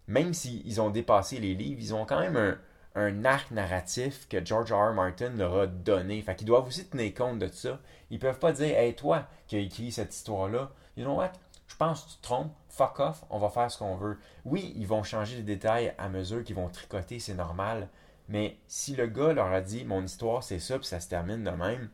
Même 0.07 0.33
s'ils 0.33 0.81
ont 0.81 0.89
dépassé 0.89 1.39
les 1.39 1.53
livres, 1.53 1.79
ils 1.81 1.93
ont 1.93 2.05
quand 2.05 2.19
même 2.19 2.57
un, 2.95 3.25
arc 3.25 3.51
narratif 3.51 4.27
que 4.27 4.43
George 4.43 4.73
R. 4.73 4.89
R. 4.89 4.93
Martin 4.93 5.29
leur 5.29 5.61
a 5.61 5.67
donné. 5.67 6.21
Fait 6.21 6.35
qu'ils 6.35 6.47
doivent 6.47 6.67
aussi 6.67 6.85
tenir 6.85 7.13
compte 7.13 7.39
de 7.39 7.47
ça. 7.47 7.79
Ils 8.09 8.19
peuvent 8.19 8.39
pas 8.39 8.51
dire 8.51 8.77
Hey, 8.77 8.93
toi 8.95 9.27
qui 9.47 9.55
as 9.55 9.59
écrit 9.59 9.91
cette 9.91 10.13
histoire-là, 10.13 10.71
you 10.97 11.05
know 11.05 11.15
what? 11.15 11.31
Je 11.67 11.75
pense 11.77 12.03
que 12.03 12.09
tu 12.09 12.17
te 12.17 12.23
trompes, 12.23 12.53
fuck 12.67 12.99
off, 12.99 13.23
on 13.29 13.39
va 13.39 13.49
faire 13.49 13.71
ce 13.71 13.77
qu'on 13.77 13.95
veut. 13.95 14.17
Oui, 14.43 14.73
ils 14.75 14.87
vont 14.87 15.03
changer 15.03 15.37
les 15.37 15.43
détails 15.43 15.93
à 15.97 16.09
mesure 16.09 16.43
qu'ils 16.43 16.57
vont 16.57 16.67
tricoter, 16.67 17.19
c'est 17.19 17.33
normal. 17.33 17.87
Mais 18.31 18.57
si 18.67 18.95
le 18.95 19.07
gars 19.07 19.33
leur 19.33 19.51
a 19.51 19.61
dit 19.61 19.83
mon 19.83 20.03
histoire 20.03 20.41
c'est 20.41 20.59
ça, 20.59 20.79
puis 20.79 20.87
ça 20.87 20.99
se 20.99 21.09
termine 21.09 21.43
de 21.43 21.51
même, 21.51 21.89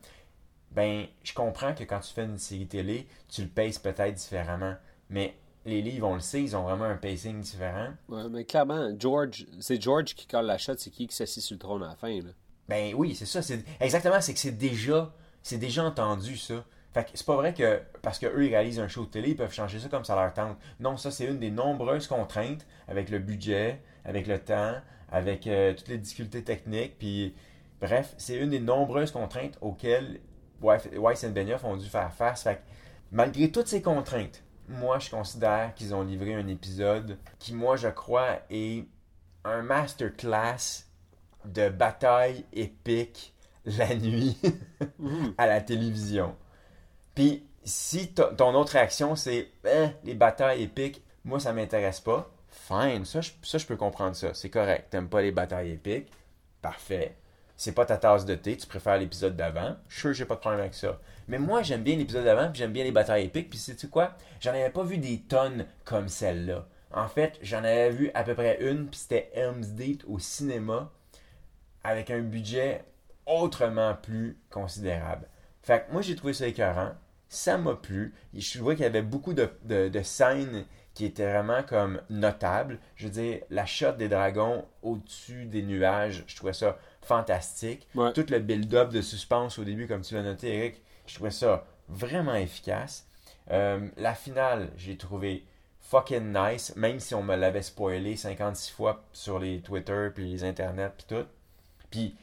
ben 0.70 1.06
je 1.24 1.34
comprends 1.34 1.74
que 1.74 1.84
quand 1.84 2.00
tu 2.00 2.12
fais 2.12 2.24
une 2.24 2.38
série 2.38 2.68
télé, 2.68 3.08
tu 3.28 3.42
le 3.42 3.48
pèses 3.48 3.78
peut-être 3.78 4.14
différemment. 4.14 4.76
Mais 5.10 5.34
les 5.64 5.82
livres, 5.82 6.08
on 6.08 6.14
le 6.14 6.20
sait, 6.20 6.42
ils 6.42 6.56
ont 6.56 6.62
vraiment 6.62 6.84
un 6.84 6.96
pacing 6.96 7.40
différent. 7.40 7.88
Ouais, 8.08 8.28
mais 8.30 8.44
clairement, 8.44 8.88
George, 8.98 9.46
c'est 9.60 9.82
George 9.82 10.14
qui 10.14 10.26
colle 10.26 10.46
la 10.46 10.58
shot, 10.58 10.74
c'est 10.78 10.90
qui 10.90 11.08
qui 11.08 11.14
s'assit 11.14 11.42
sur 11.42 11.54
le 11.54 11.58
trône 11.58 11.82
à 11.82 11.88
la 11.88 11.96
fin. 11.96 12.08
Là. 12.08 12.30
Ben 12.68 12.94
oui, 12.94 13.14
c'est 13.14 13.26
ça. 13.26 13.42
C'est 13.42 13.64
exactement, 13.80 14.20
c'est 14.20 14.34
que 14.34 14.38
c'est 14.38 14.56
déjà, 14.56 15.12
c'est 15.42 15.58
déjà 15.58 15.84
entendu 15.84 16.36
ça. 16.36 16.64
Fait 16.94 17.04
que 17.04 17.10
c'est 17.14 17.26
pas 17.26 17.36
vrai 17.36 17.52
que 17.52 17.82
parce 18.00 18.18
que 18.18 18.26
eux 18.26 18.46
ils 18.46 18.50
réalisent 18.50 18.80
un 18.80 18.88
show 18.88 19.04
de 19.04 19.10
télé, 19.10 19.30
ils 19.30 19.36
peuvent 19.36 19.52
changer 19.52 19.78
ça 19.78 19.88
comme 19.88 20.04
ça 20.04 20.14
leur 20.14 20.32
tente. 20.32 20.56
Non, 20.80 20.96
ça 20.96 21.10
c'est 21.10 21.26
une 21.26 21.38
des 21.38 21.50
nombreuses 21.50 22.06
contraintes 22.06 22.64
avec 22.86 23.10
le 23.10 23.18
budget, 23.18 23.82
avec 24.04 24.26
le 24.26 24.38
temps, 24.38 24.76
avec 25.10 25.46
euh, 25.46 25.74
toutes 25.74 25.88
les 25.88 25.98
difficultés 25.98 26.42
techniques. 26.44 26.98
Puis 26.98 27.34
bref, 27.80 28.14
c'est 28.18 28.36
une 28.36 28.50
des 28.50 28.60
nombreuses 28.60 29.10
contraintes 29.10 29.58
auxquelles 29.60 30.20
Weiss 30.60 31.24
et 31.24 31.28
Benioff 31.30 31.64
ont 31.64 31.76
dû 31.76 31.86
faire 31.88 32.12
face. 32.12 32.42
Fait 32.42 32.56
que 32.56 32.60
malgré 33.12 33.50
toutes 33.50 33.68
ces 33.68 33.82
contraintes, 33.82 34.42
moi 34.68 34.98
je 34.98 35.10
considère 35.10 35.74
qu'ils 35.74 35.94
ont 35.94 36.02
livré 36.02 36.34
un 36.34 36.46
épisode 36.48 37.18
qui, 37.38 37.54
moi 37.54 37.76
je 37.76 37.88
crois, 37.88 38.40
est 38.50 38.84
un 39.44 39.62
masterclass 39.62 40.84
de 41.44 41.68
bataille 41.68 42.44
épique 42.52 43.34
la 43.64 43.94
nuit 43.94 44.36
à 45.38 45.46
la 45.46 45.60
télévision. 45.60 46.34
Puis 47.14 47.44
si 47.64 48.12
to- 48.14 48.32
ton 48.36 48.54
autre 48.54 48.72
réaction 48.72 49.14
c'est 49.16 49.48
Hein, 49.66 49.92
les 50.04 50.14
batailles 50.14 50.62
épiques, 50.62 51.02
moi 51.24 51.38
ça 51.40 51.52
m'intéresse 51.52 52.00
pas, 52.00 52.30
fine, 52.68 53.04
ça 53.04 53.20
je, 53.20 53.30
ça 53.42 53.58
je 53.58 53.66
peux 53.66 53.76
comprendre 53.76 54.14
ça, 54.14 54.34
c'est 54.34 54.50
correct. 54.50 54.88
T'aimes 54.90 55.08
pas 55.08 55.22
les 55.22 55.32
batailles 55.32 55.72
épiques, 55.72 56.10
parfait. 56.62 57.16
C'est 57.56 57.72
pas 57.72 57.84
ta 57.86 57.96
tasse 57.96 58.24
de 58.24 58.34
thé, 58.36 58.56
tu 58.56 58.66
préfères 58.68 58.98
l'épisode 58.98 59.34
d'avant, 59.36 59.76
sure 59.88 60.12
j'ai 60.12 60.24
pas 60.24 60.34
de 60.36 60.40
problème 60.40 60.60
avec 60.60 60.74
ça. 60.74 61.00
Mais 61.26 61.38
moi 61.38 61.62
j'aime 61.62 61.82
bien 61.82 61.96
l'épisode 61.96 62.24
d'avant, 62.24 62.50
puis 62.50 62.58
j'aime 62.58 62.72
bien 62.72 62.84
les 62.84 62.92
batailles 62.92 63.24
épiques, 63.24 63.50
puis 63.50 63.58
sais-tu 63.58 63.88
quoi? 63.88 64.16
J'en 64.40 64.50
avais 64.50 64.70
pas 64.70 64.84
vu 64.84 64.98
des 64.98 65.20
tonnes 65.22 65.66
comme 65.84 66.08
celle-là. 66.08 66.66
En 66.92 67.08
fait, 67.08 67.38
j'en 67.42 67.58
avais 67.58 67.90
vu 67.90 68.10
à 68.14 68.22
peu 68.22 68.34
près 68.34 68.58
une, 68.62 68.86
puis 68.86 69.00
c'était 69.00 69.30
Helm's 69.34 69.68
Deep 69.72 70.04
au 70.06 70.18
cinéma, 70.18 70.90
avec 71.84 72.10
un 72.10 72.20
budget 72.20 72.84
autrement 73.26 73.94
plus 73.94 74.38
considérable. 74.50 75.28
Fait 75.62 75.84
que 75.86 75.92
moi, 75.92 76.00
j'ai 76.00 76.16
trouvé 76.16 76.32
ça 76.32 76.46
écœurant. 76.46 76.92
Ça 77.28 77.58
m'a 77.58 77.74
plu. 77.74 78.14
Je 78.32 78.56
trouvais 78.58 78.74
qu'il 78.74 78.84
y 78.84 78.86
avait 78.86 79.02
beaucoup 79.02 79.34
de- 79.34 79.50
de 79.64 80.02
scènes 80.02 80.64
qui 80.98 81.04
étaient 81.04 81.30
vraiment 81.30 81.62
comme 81.62 82.00
notables. 82.10 82.80
Je 82.96 83.04
veux 83.04 83.12
dire, 83.12 83.38
la 83.50 83.66
shot 83.66 83.92
des 83.92 84.08
dragons 84.08 84.64
au-dessus 84.82 85.44
des 85.44 85.62
nuages, 85.62 86.24
je 86.26 86.34
trouvais 86.34 86.52
ça 86.52 86.76
fantastique. 87.02 87.86
Ouais. 87.94 88.12
Tout 88.14 88.26
le 88.28 88.40
build-up 88.40 88.90
de 88.90 89.00
suspense 89.00 89.60
au 89.60 89.64
début, 89.64 89.86
comme 89.86 90.00
tu 90.00 90.14
l'as 90.16 90.24
noté, 90.24 90.52
Eric, 90.52 90.82
je 91.06 91.14
trouvais 91.14 91.30
ça 91.30 91.64
vraiment 91.88 92.34
efficace. 92.34 93.06
Euh, 93.52 93.86
la 93.96 94.12
finale, 94.16 94.70
j'ai 94.76 94.96
trouvé 94.96 95.44
fucking 95.82 96.36
nice, 96.36 96.74
même 96.74 96.98
si 96.98 97.14
on 97.14 97.22
me 97.22 97.36
l'avait 97.36 97.62
spoilé 97.62 98.16
56 98.16 98.72
fois 98.72 99.04
sur 99.12 99.38
les 99.38 99.60
Twitter, 99.60 100.08
puis 100.12 100.28
les 100.28 100.42
internets, 100.42 100.90
puis 100.98 101.06
tout. 101.16 101.26
Puis 101.92 102.16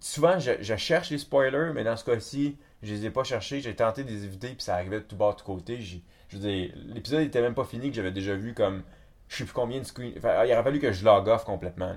souvent, 0.00 0.40
je, 0.40 0.50
je 0.60 0.74
cherche 0.74 1.10
les 1.10 1.18
spoilers, 1.18 1.70
mais 1.72 1.84
dans 1.84 1.96
ce 1.96 2.04
cas-ci, 2.04 2.56
je 2.82 2.92
les 2.92 3.06
ai 3.06 3.10
pas 3.10 3.22
cherchés. 3.22 3.60
J'ai 3.60 3.76
tenté 3.76 4.02
de 4.02 4.10
les 4.10 4.24
éviter, 4.24 4.48
puis 4.48 4.62
ça 4.62 4.74
arrivait 4.74 4.98
de 4.98 5.04
tout 5.04 5.14
bas, 5.16 5.30
de 5.30 5.36
tout 5.36 5.44
côté. 5.44 5.80
J'ai- 5.80 6.02
Je 6.34 6.38
veux 6.38 6.48
dire, 6.48 6.72
l'épisode 6.92 7.20
était 7.20 7.40
même 7.40 7.54
pas 7.54 7.64
fini, 7.64 7.90
que 7.90 7.96
j'avais 7.96 8.10
déjà 8.10 8.34
vu 8.34 8.54
comme 8.54 8.82
je 9.28 9.36
sais 9.36 9.44
plus 9.44 9.52
combien 9.52 9.80
de 9.80 9.86
il 10.02 10.26
aurait 10.26 10.62
fallu 10.62 10.80
que 10.80 10.92
je 10.92 11.04
log 11.04 11.28
off 11.28 11.44
complètement. 11.44 11.94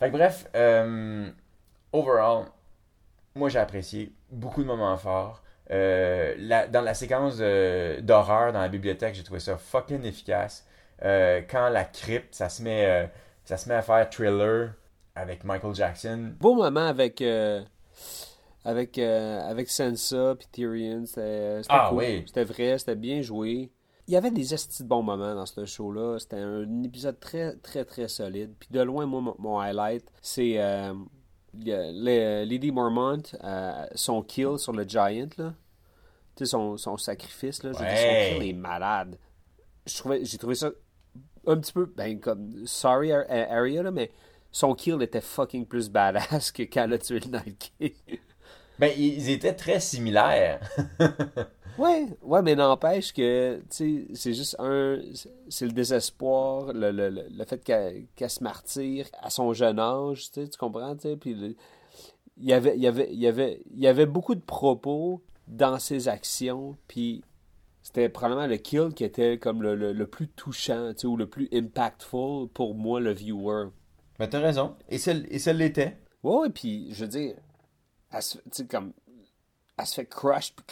bref, 0.00 0.48
euh, 0.56 1.30
overall, 1.92 2.46
moi 3.34 3.48
j'ai 3.48 3.58
apprécié 3.58 4.12
beaucoup 4.30 4.62
de 4.62 4.66
moments 4.66 4.96
forts. 4.96 5.42
Euh, 5.70 6.34
dans 6.70 6.80
la 6.82 6.94
séquence 6.94 7.38
d'horreur 7.38 8.52
dans 8.52 8.60
la 8.60 8.68
bibliothèque, 8.68 9.14
j'ai 9.14 9.24
trouvé 9.24 9.40
ça 9.40 9.58
fucking 9.58 10.04
efficace. 10.04 10.66
Euh, 11.02 11.42
quand 11.48 11.68
la 11.68 11.84
crypte, 11.84 12.34
ça 12.34 12.48
se 12.48 12.62
met, 12.62 13.10
ça 13.44 13.58
se 13.58 13.68
met 13.68 13.74
à 13.74 13.82
faire 13.82 14.08
thriller 14.08 14.70
avec 15.14 15.44
Michael 15.44 15.74
Jackson. 15.74 16.32
Beau 16.40 16.54
moment 16.54 16.86
avec. 16.86 17.22
Avec, 18.66 18.98
euh, 18.98 19.40
avec 19.48 19.70
Sansa 19.70 20.34
puis 20.36 20.46
Tyrion. 20.50 21.04
C'était 21.06 21.60
Ah 21.68 21.86
cool. 21.88 21.98
oui. 21.98 22.22
C'était 22.26 22.44
vrai, 22.44 22.78
c'était 22.78 22.96
bien 22.96 23.22
joué. 23.22 23.70
Il 24.08 24.14
y 24.14 24.16
avait 24.16 24.30
des 24.30 24.54
estis 24.54 24.82
de 24.84 24.88
bons 24.88 25.02
moments 25.02 25.34
dans 25.34 25.46
ce 25.46 25.64
show-là. 25.64 26.18
C'était 26.18 26.36
un 26.38 26.82
épisode 26.84 27.18
très, 27.18 27.56
très, 27.56 27.84
très 27.84 28.08
solide. 28.08 28.54
Puis 28.58 28.68
de 28.70 28.80
loin, 28.80 29.04
moi, 29.06 29.20
mon, 29.20 29.34
mon 29.38 29.58
highlight, 29.58 30.04
c'est 30.22 30.54
euh, 30.58 30.92
Lady 31.54 32.70
Mormont, 32.70 33.22
euh, 33.42 33.86
son 33.94 34.22
kill 34.22 34.58
sur 34.58 34.72
le 34.72 34.84
Giant, 34.84 35.28
là. 35.38 35.54
Tu 36.36 36.44
sais, 36.44 36.50
son, 36.50 36.76
son 36.76 36.96
sacrifice, 36.98 37.62
là. 37.62 37.72
Je. 37.72 37.78
Son 37.78 37.84
kill 38.40 38.48
est 38.48 38.52
malade. 38.52 39.18
J'ai 39.86 40.38
trouvé 40.38 40.54
ça 40.54 40.70
un 41.46 41.56
petit 41.58 41.72
peu, 41.72 41.86
ben, 41.86 42.18
comme, 42.20 42.66
sorry, 42.66 43.12
Ar- 43.12 43.24
Arya, 43.28 43.84
là, 43.84 43.90
mais 43.90 44.10
son 44.50 44.74
kill 44.74 45.00
était 45.02 45.20
fucking 45.20 45.66
plus 45.66 45.88
badass 45.88 46.50
que 46.52 46.62
quand 46.62 46.84
elle 46.84 46.92
a 46.94 46.98
tué 46.98 47.20
le 47.20 47.30
Night 47.30 47.72
King. 47.78 47.92
Ben, 48.78 48.92
ils 48.96 49.30
étaient 49.30 49.54
très 49.54 49.80
similaires. 49.80 50.60
Ouais, 51.78 52.06
ouais, 52.22 52.40
mais 52.40 52.54
n'empêche 52.54 53.12
que, 53.12 53.56
tu 53.58 53.64
sais, 53.68 54.06
c'est 54.14 54.32
juste 54.32 54.56
un. 54.58 54.98
C'est 55.50 55.66
le 55.66 55.72
désespoir, 55.72 56.72
le, 56.72 56.90
le, 56.90 57.10
le, 57.10 57.44
fait 57.44 57.62
qu'elle 57.62 58.30
se 58.30 58.42
martyre 58.42 59.06
à 59.20 59.28
son 59.28 59.52
jeune 59.52 59.78
âge, 59.78 60.30
tu 60.32 60.40
sais, 60.40 60.48
tu 60.48 60.56
comprends, 60.56 60.96
tu 60.96 61.02
sais, 61.02 61.16
puis 61.18 61.34
le- 61.34 61.54
il 62.38 62.48
y 62.48 62.54
avait, 62.54 62.76
il 62.76 62.82
y 62.82 62.86
avait, 62.86 63.08
il 63.12 63.18
y 63.18 63.26
avait, 63.26 63.60
il 63.74 63.78
y 63.80 63.86
avait 63.88 64.06
beaucoup 64.06 64.34
de 64.34 64.40
propos 64.40 65.22
dans 65.48 65.78
ses 65.78 66.08
actions, 66.08 66.78
puis 66.88 67.22
c'était 67.82 68.08
probablement 68.08 68.46
le 68.46 68.56
kill 68.56 68.94
qui 68.94 69.04
était 69.04 69.36
comme 69.38 69.62
le, 69.62 69.74
le, 69.74 69.92
le 69.92 70.06
plus 70.06 70.28
touchant, 70.28 70.94
tu 70.94 71.00
sais, 71.02 71.06
ou 71.06 71.18
le 71.18 71.26
plus 71.28 71.46
impactful 71.52 72.48
pour 72.54 72.74
moi, 72.74 73.00
le 73.00 73.12
viewer. 73.12 73.66
Ben, 74.18 74.26
t'as 74.28 74.40
raison. 74.40 74.76
Et 74.88 74.96
ça 74.96 75.12
et 75.28 75.38
ça 75.38 75.52
l'était. 75.52 75.98
Ouais, 76.22 76.36
ouais, 76.38 76.48
puis 76.50 76.88
je 76.92 77.04
veux 77.04 77.10
dire, 77.10 77.34
elle 78.16 78.22
se, 78.22 78.38
sais, 78.50 78.66
comme, 78.66 78.92
elle 79.78 79.86
se 79.86 79.94
fait 79.94 80.06
crush, 80.06 80.52
puis 80.54 80.64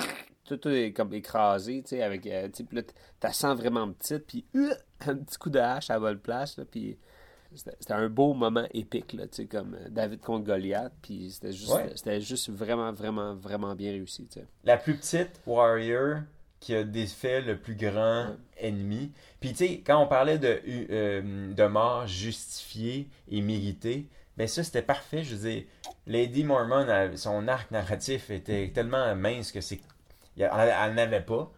tout, 0.45 0.57
tout 0.59 0.69
est 0.69 0.93
comme 0.93 1.13
écrasé, 1.15 1.83
tu 1.83 1.91
sais, 1.91 2.03
avec, 2.03 2.27
euh, 2.27 2.49
tu 2.49 2.65
sais, 2.65 2.87
t'as 3.21 3.33
sens 3.33 3.57
vraiment 3.57 3.91
petite, 3.93 4.27
puis 4.27 4.45
euh, 4.57 4.75
un 5.07 5.17
petit 5.17 5.39
coup 5.39 5.51
de 5.51 5.59
hache 5.59 5.91
à 5.91 5.99
vol 5.99 6.19
place, 6.19 6.57
là, 6.57 6.65
puis 6.65 6.99
c'était 7.55 7.93
un 7.93 8.09
beau 8.09 8.35
moment 8.35 8.67
épique, 8.73 9.13
là, 9.13 9.27
tu 9.29 9.37
sais, 9.37 9.47
comme 9.47 9.75
euh, 9.75 9.89
David 9.89 10.21
contre 10.21 10.45
Goliath, 10.45 10.93
puis 11.03 11.31
c'était 11.31 11.53
juste, 11.53 11.73
Ouais. 11.73 11.93
c'était 11.95 12.21
juste 12.21 12.51
vraiment, 12.51 12.93
vraiment, 12.93 13.35
vraiment 13.35 13.75
bien 13.75 13.93
réussi, 13.93 14.27
tu 14.27 14.41
sais. 14.41 14.47
La 14.65 14.77
plus 14.77 14.97
petite 14.97 15.41
warrior 15.47 16.21
qui 16.61 16.75
a 16.75 16.83
défait 16.83 17.43
le 17.43 17.59
plus 17.59 17.75
grand 17.77 18.37
ennemi. 18.57 19.13
Puis 19.39 19.51
tu 19.51 19.57
sais, 19.57 19.81
quand 19.87 20.03
on 20.03 20.07
parlait 20.07 20.39
de, 20.39 20.63
euh, 20.67 21.53
de 21.53 21.67
mort 21.67 22.07
justifiée 22.07 23.07
et 23.29 23.43
méritée, 23.43 24.09
ben 24.37 24.47
ça 24.49 24.63
c'était 24.65 24.83
parfait. 24.83 25.23
Je 25.23 25.35
veux 25.37 25.49
dire, 25.51 25.63
Lady 26.07 26.45
Mormon, 26.45 26.89
elle- 26.89 27.17
son 27.19 27.47
arc 27.49 27.71
narratif 27.71 28.31
était 28.31 28.71
tellement 28.75 29.15
mince 29.17 29.53
que 29.53 29.61
c'est. 29.61 29.81
Elle, 30.39 30.51
elle 30.53 30.95
n'avait 30.95 31.21
pas. 31.21 31.51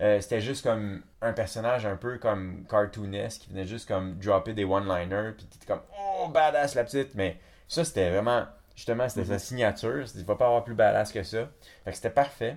Euh, 0.00 0.20
c'était 0.20 0.40
juste 0.40 0.62
comme 0.64 1.02
un 1.20 1.32
personnage 1.32 1.84
un 1.84 1.96
peu 1.96 2.16
comme 2.18 2.64
cartoonesque 2.68 3.42
qui 3.42 3.50
venait 3.50 3.66
juste 3.66 3.86
comme 3.86 4.18
dropper 4.18 4.54
des 4.54 4.64
one-liners 4.64 5.32
puis 5.36 5.44
t'étais 5.46 5.66
comme 5.66 5.82
oh 6.00 6.28
badass 6.28 6.74
la 6.74 6.82
petite 6.84 7.14
mais 7.14 7.38
ça 7.68 7.84
c'était 7.84 8.10
vraiment 8.10 8.46
justement 8.74 9.06
c'était 9.10 9.26
sa 9.26 9.38
signature 9.38 10.04
il 10.16 10.24
va 10.24 10.34
pas 10.34 10.46
avoir 10.46 10.64
plus 10.64 10.74
badass 10.74 11.12
que 11.12 11.22
ça 11.22 11.46
fait 11.84 11.90
que 11.90 11.96
c'était 11.96 12.10
parfait 12.10 12.56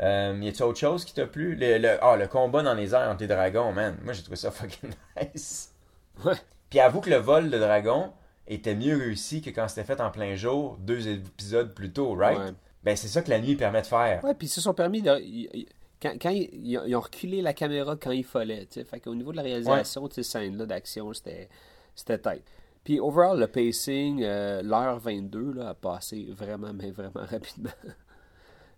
euh, 0.00 0.36
y 0.42 0.48
a-tu 0.48 0.62
autre 0.64 0.78
chose 0.78 1.04
qui 1.04 1.14
t'a 1.14 1.26
plu? 1.26 1.54
Le, 1.54 1.78
le, 1.78 1.98
ah, 2.02 2.16
le 2.16 2.26
combat 2.26 2.62
dans 2.62 2.74
les 2.74 2.94
airs 2.94 3.08
entre 3.08 3.20
les 3.20 3.28
dragons 3.28 3.72
man 3.72 3.96
moi 4.02 4.12
j'ai 4.12 4.22
trouvé 4.22 4.36
ça 4.36 4.50
fucking 4.52 4.90
nice 5.22 5.72
Ouais. 6.24 6.34
puis 6.68 6.80
avoue 6.80 7.00
que 7.00 7.10
le 7.10 7.16
vol 7.16 7.48
de 7.50 7.58
dragon 7.58 8.12
était 8.54 8.74
mieux 8.74 8.96
réussi 8.96 9.40
que 9.42 9.50
quand 9.50 9.68
c'était 9.68 9.84
fait 9.84 10.00
en 10.00 10.10
plein 10.10 10.34
jour 10.36 10.76
deux 10.80 11.08
épisodes 11.08 11.72
plus 11.74 11.92
tôt 11.92 12.14
right? 12.14 12.38
Ouais. 12.38 12.50
ben 12.84 12.96
c'est 12.96 13.08
ça 13.08 13.22
que 13.22 13.30
la 13.30 13.40
nuit 13.40 13.56
permet 13.56 13.82
de 13.82 13.86
faire 13.86 14.22
Ouais, 14.24 14.34
puis 14.34 14.46
ils 14.46 14.50
se 14.50 14.60
sont 14.60 14.74
permis 14.74 15.02
de. 15.02 15.10
Quand, 16.02 16.12
quand 16.20 16.30
ils, 16.30 16.48
ils 16.86 16.96
ont- 16.96 17.00
reculé 17.00 17.42
la 17.42 17.52
caméra 17.52 17.94
quand 17.96 18.10
il 18.10 18.24
fallait, 18.24 18.66
tu 18.66 18.80
sais. 18.80 18.84
Fait 18.84 19.00
qu'au 19.00 19.14
niveau 19.14 19.32
de 19.32 19.36
la 19.36 19.42
réalisation 19.42 20.06
de 20.08 20.12
ces 20.12 20.22
scènes-là 20.22 20.64
d'action, 20.66 21.12
c'était 21.12 21.48
c'était 21.94 22.18
tight. 22.18 22.42
Puis 22.82 22.98
overall, 22.98 23.38
le 23.38 23.46
pacing, 23.46 24.22
euh, 24.22 24.62
l'heure 24.62 24.98
22 24.98 25.52
là, 25.52 25.68
a 25.70 25.74
passé 25.74 26.28
vraiment, 26.30 26.72
mais 26.72 26.90
vraiment 26.90 27.26
rapidement. 27.26 27.70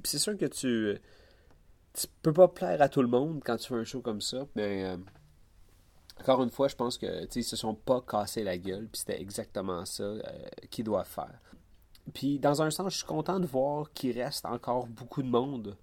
Puis 0.03 0.11
c'est 0.11 0.19
sûr 0.19 0.37
que 0.37 0.47
tu. 0.47 0.99
Tu 1.95 2.07
peux 2.23 2.33
pas 2.33 2.49
plaire 2.49 2.81
à 2.83 2.89
tout 2.89 3.03
le 3.03 3.09
monde 3.09 3.41
quand 3.45 3.57
tu 3.57 3.69
fais 3.69 3.75
un 3.77 3.85
show 3.85 4.01
comme 4.01 4.21
ça, 4.21 4.47
mais. 4.57 4.85
euh, 4.85 4.97
encore 6.21 6.43
une 6.43 6.51
fois, 6.51 6.69
je 6.69 6.77
pense 6.77 6.99
que 6.99 7.27
ils 7.35 7.45
se 7.45 7.57
sont 7.57 7.75
pas 7.75 8.01
cassés 8.01 8.45
la 8.45 8.59
gueule, 8.59 8.89
puis 8.91 9.01
c'était 9.01 9.21
exactement 9.21 9.85
ça 9.85 10.03
euh, 10.05 10.21
qu'ils 10.71 10.85
doivent 10.85 11.09
faire. 11.09 11.41
Puis 12.15 12.39
dans 12.39 12.63
un 12.63 12.71
sens, 12.71 12.93
je 12.93 12.99
suis 12.99 13.07
content 13.07 13.39
de 13.41 13.47
voir 13.47 13.93
qu'il 13.93 14.21
reste 14.21 14.45
encore 14.47 14.87
beaucoup 14.87 15.23
de 15.23 15.29
monde. 15.29 15.77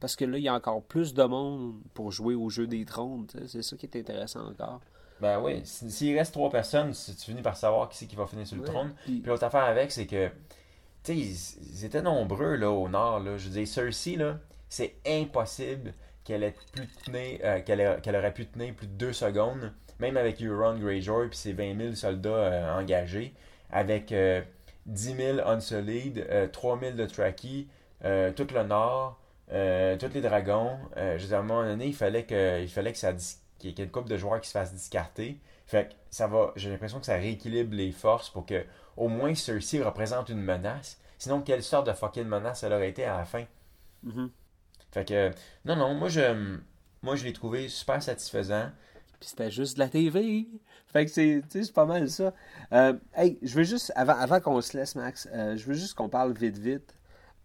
Parce 0.00 0.16
que 0.16 0.24
là, 0.24 0.36
il 0.38 0.42
y 0.42 0.48
a 0.48 0.54
encore 0.54 0.82
plus 0.82 1.14
de 1.14 1.22
monde 1.22 1.80
pour 1.94 2.10
jouer 2.10 2.34
au 2.34 2.50
jeu 2.50 2.66
des 2.66 2.84
trônes. 2.84 3.26
C'est 3.46 3.62
ça 3.62 3.76
qui 3.76 3.86
est 3.86 3.96
intéressant 3.96 4.48
encore. 4.48 4.80
Ben 5.20 5.40
oui, 5.40 5.60
si- 5.62 5.88
s'il 5.92 6.18
reste 6.18 6.32
trois 6.32 6.50
personnes, 6.50 6.90
tu 6.92 7.12
finis 7.12 7.42
par 7.42 7.56
savoir 7.56 7.88
qui 7.88 7.98
c'est 7.98 8.06
qui 8.08 8.16
va 8.16 8.26
finir 8.26 8.44
sur 8.44 8.56
le 8.56 8.62
Ouais, 8.62 8.68
trône. 8.68 8.92
puis- 9.04 9.20
Puis 9.20 9.28
l'autre 9.30 9.44
affaire 9.44 9.62
avec, 9.62 9.92
c'est 9.92 10.08
que, 10.08 10.26
tu 10.28 10.32
sais, 11.04 11.16
ils, 11.16 11.70
ils 11.74 11.84
étaient 11.84 12.02
nombreux 12.02 12.56
là 12.56 12.70
au 12.72 12.88
nord. 12.88 13.20
Là. 13.20 13.36
Je 13.36 13.44
veux 13.48 13.54
dire, 13.54 13.68
Cersei, 13.68 14.16
là, 14.16 14.40
c'est 14.68 14.96
impossible 15.06 15.94
qu'elle 16.24 16.44
euh, 17.44 17.60
qu'elle 17.60 17.80
ait- 17.80 18.00
qu'elle 18.02 18.16
aurait 18.16 18.32
pu 18.34 18.46
tenir 18.46 18.74
plus 18.74 18.86
de 18.86 18.92
deux 18.92 19.12
secondes, 19.12 19.72
même 19.98 20.16
avec 20.16 20.42
Euron 20.42 20.78
Greyjoy 20.78 21.28
puis 21.28 21.38
ses 21.38 21.52
20 21.52 21.74
000 21.74 21.94
soldats 21.94 22.30
euh, 22.30 22.78
engagés, 22.80 23.34
avec 23.70 24.12
euh, 24.12 24.42
10 24.86 25.14
000 25.14 25.40
Unsullied, 25.46 26.26
euh, 26.30 26.46
3 26.48 26.76
000 26.78 26.96
de 26.96 27.06
Traki, 27.06 27.68
euh, 28.04 28.32
tout 28.32 28.46
le 28.54 28.62
nord, 28.64 29.20
euh, 29.52 29.96
tous 29.98 30.12
les 30.14 30.20
dragons. 30.20 30.78
Euh, 30.96 31.18
je 31.18 31.32
à 31.34 31.38
un 31.38 31.42
moment 31.42 31.64
donné, 31.64 31.86
il 31.86 31.94
fallait 31.94 32.24
que, 32.24 32.60
il 32.62 32.68
fallait 32.68 32.92
qu'il 32.92 33.08
y 33.64 33.68
ait 33.68 33.84
une 33.84 33.90
couple 33.90 34.08
de 34.10 34.16
joueurs 34.16 34.40
qui 34.40 34.48
se 34.48 34.52
fassent 34.52 34.74
discarter. 34.74 35.38
Fait 35.66 35.88
que 35.90 35.94
ça 36.10 36.26
va, 36.26 36.52
j'ai 36.56 36.70
l'impression 36.70 36.98
que 37.00 37.06
ça 37.06 37.14
rééquilibre 37.16 37.74
les 37.74 37.92
forces 37.92 38.28
pour 38.30 38.44
que 38.46 38.64
au 38.96 39.08
moins 39.08 39.34
Cersei 39.34 39.82
représente 39.82 40.28
une 40.28 40.40
menace. 40.42 41.00
Sinon, 41.18 41.40
quelle 41.40 41.62
sorte 41.62 41.86
de 41.86 41.92
fucking 41.92 42.24
menace 42.24 42.62
elle 42.64 42.72
aurait 42.72 42.88
été 42.90 43.04
à 43.04 43.18
la 43.18 43.24
fin? 43.24 43.44
Mhm. 44.02 44.32
Fait 44.92 45.06
que, 45.06 45.30
non, 45.64 45.76
non, 45.76 45.94
moi 45.94 46.08
je, 46.08 46.58
moi 47.02 47.16
je 47.16 47.24
l'ai 47.24 47.32
trouvé 47.32 47.68
super 47.68 48.02
satisfaisant. 48.02 48.70
Puis 49.18 49.30
c'était 49.30 49.50
juste 49.50 49.74
de 49.74 49.80
la 49.80 49.88
TV. 49.88 50.46
Fait 50.92 51.06
que 51.06 51.10
c'est, 51.10 51.72
pas 51.72 51.86
mal 51.86 52.10
ça. 52.10 52.34
Euh, 52.72 52.92
hey, 53.14 53.38
je 53.42 53.54
veux 53.54 53.62
juste, 53.64 53.92
avant, 53.96 54.14
avant 54.16 54.40
qu'on 54.40 54.60
se 54.60 54.76
laisse, 54.76 54.94
Max, 54.94 55.28
euh, 55.32 55.56
je 55.56 55.64
veux 55.64 55.74
juste 55.74 55.94
qu'on 55.94 56.08
parle 56.08 56.34
vite, 56.34 56.58
vite. 56.58 56.94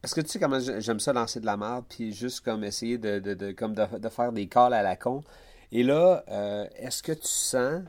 Parce 0.01 0.13
que 0.13 0.21
tu 0.21 0.27
sais 0.27 0.39
comment 0.39 0.59
j'ai- 0.59 0.81
j'aime 0.81 0.99
ça 0.99 1.13
lancer 1.13 1.39
de 1.39 1.45
la 1.45 1.55
merde, 1.57 1.85
puis 1.87 2.11
juste 2.13 2.41
comme 2.41 2.63
essayer 2.63 2.97
de, 2.97 3.19
de, 3.19 3.33
de, 3.33 3.51
comme 3.51 3.73
de, 3.73 3.85
de 3.97 4.09
faire 4.09 4.31
des 4.33 4.47
calls 4.47 4.73
à 4.73 4.83
la 4.83 4.95
con. 4.95 5.23
Et 5.71 5.83
là, 5.83 6.23
euh, 6.29 6.67
est-ce 6.75 7.01
que 7.01 7.11
tu 7.13 7.27
sens 7.27 7.83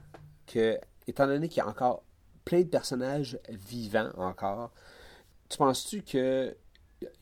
que, 0.47 0.79
étant 1.07 1.27
donné 1.27 1.49
qu'il 1.49 1.59
y 1.59 1.67
a 1.67 1.69
encore 1.69 2.03
plein 2.45 2.61
de 2.61 2.69
personnages 2.69 3.39
vivants 3.49 4.11
encore, 4.17 4.73
tu 5.49 5.59
penses-tu 5.59 6.03
que 6.03 6.57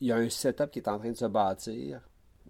il 0.01 0.07
y 0.07 0.11
a 0.11 0.15
un 0.15 0.29
setup 0.29 0.71
qui 0.71 0.79
est 0.79 0.87
en 0.87 0.97
train 0.99 1.11
de 1.11 1.17
se 1.17 1.25
bâtir 1.25 2.01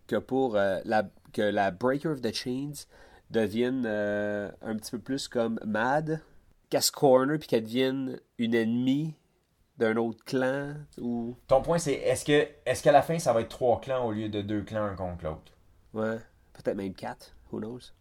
que 0.08 0.16
pour 0.16 0.56
euh, 0.56 0.80
la, 0.86 1.10
que 1.34 1.42
la 1.42 1.72
Breaker 1.72 2.10
of 2.10 2.22
the 2.22 2.34
Chains 2.34 2.86
devienne 3.30 3.84
euh, 3.86 4.50
un 4.62 4.76
petit 4.76 4.92
peu 4.92 5.00
plus 5.00 5.28
comme 5.28 5.60
Mad, 5.66 6.22
qu'elle 6.70 6.82
se 6.82 6.92
corner 6.92 7.38
puis 7.38 7.48
qu'elle 7.48 7.64
devienne 7.64 8.20
une 8.38 8.56
ennemie 8.56 9.16
d'un 9.78 9.96
autre 9.98 10.24
clan 10.26 10.74
ou 10.98 11.36
Ton 11.48 11.62
point 11.62 11.78
c'est 11.78 11.94
est-ce 11.94 12.26
que 12.26 12.48
est-ce 12.66 12.82
qu'à 12.82 12.92
la 12.92 13.02
fin 13.02 13.20
ça 13.20 13.34
va 13.34 13.42
être 13.42 13.50
trois 13.50 13.80
clans 13.80 14.06
au 14.06 14.12
lieu 14.12 14.28
de 14.30 14.42
deux 14.42 14.64
clans 14.64 14.86
un 14.86 14.96
contre 14.96 15.26
l'autre? 15.26 15.52
ouais, 15.94 16.18
peut-être 16.54 16.76
même 16.78 16.94
quatre, 16.94 17.36
who 17.52 17.60
knows? 17.60 17.92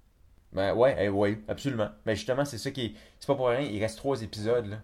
Ben 0.53 0.75
ouais, 0.75 0.97
eh, 0.99 1.09
ouais, 1.11 1.39
absolument. 1.49 1.89
Mais 2.07 2.15
justement, 2.17 2.45
c'est 2.47 2.57
ça 2.57 2.71
qui 2.71 2.87
est. 2.87 2.95
C'est 3.19 3.27
pas 3.27 3.35
pour 3.35 3.49
rien, 3.49 3.61
il 3.61 3.79
reste 3.83 3.99
trois 3.99 4.23
épisodes 4.23 4.67
là. 4.67 4.79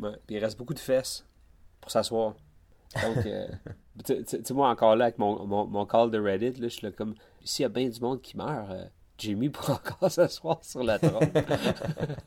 Ouais, 0.00 0.16
puis 0.26 0.36
il 0.36 0.38
reste 0.44 0.58
beaucoup 0.58 0.74
de 0.74 0.78
fesses 0.80 1.24
pour 1.80 1.90
s'asseoir. 1.90 2.34
Donc, 2.94 3.26
euh, 3.26 3.46
tu 4.04 4.24
sais, 4.26 4.54
moi, 4.54 4.68
encore 4.68 4.96
là, 4.96 5.06
avec 5.06 5.18
mon, 5.18 5.46
mon, 5.46 5.86
call 5.86 6.10
de 6.10 6.18
Reddit, 6.18 6.60
là, 6.60 6.68
je 6.68 6.74
suis 6.74 6.86
là 6.86 6.92
comme, 6.92 7.14
s'il 7.44 7.62
y 7.62 7.66
a 7.66 7.68
bien 7.68 7.88
du 7.88 8.00
monde 8.00 8.20
qui 8.20 8.36
meurt, 8.36 8.70
euh, 8.70 8.84
Jimmy 9.18 9.48
pourra 9.48 9.74
encore 9.74 10.10
s'asseoir 10.10 10.64
sur 10.64 10.82
la 10.82 10.98
trône. 10.98 11.30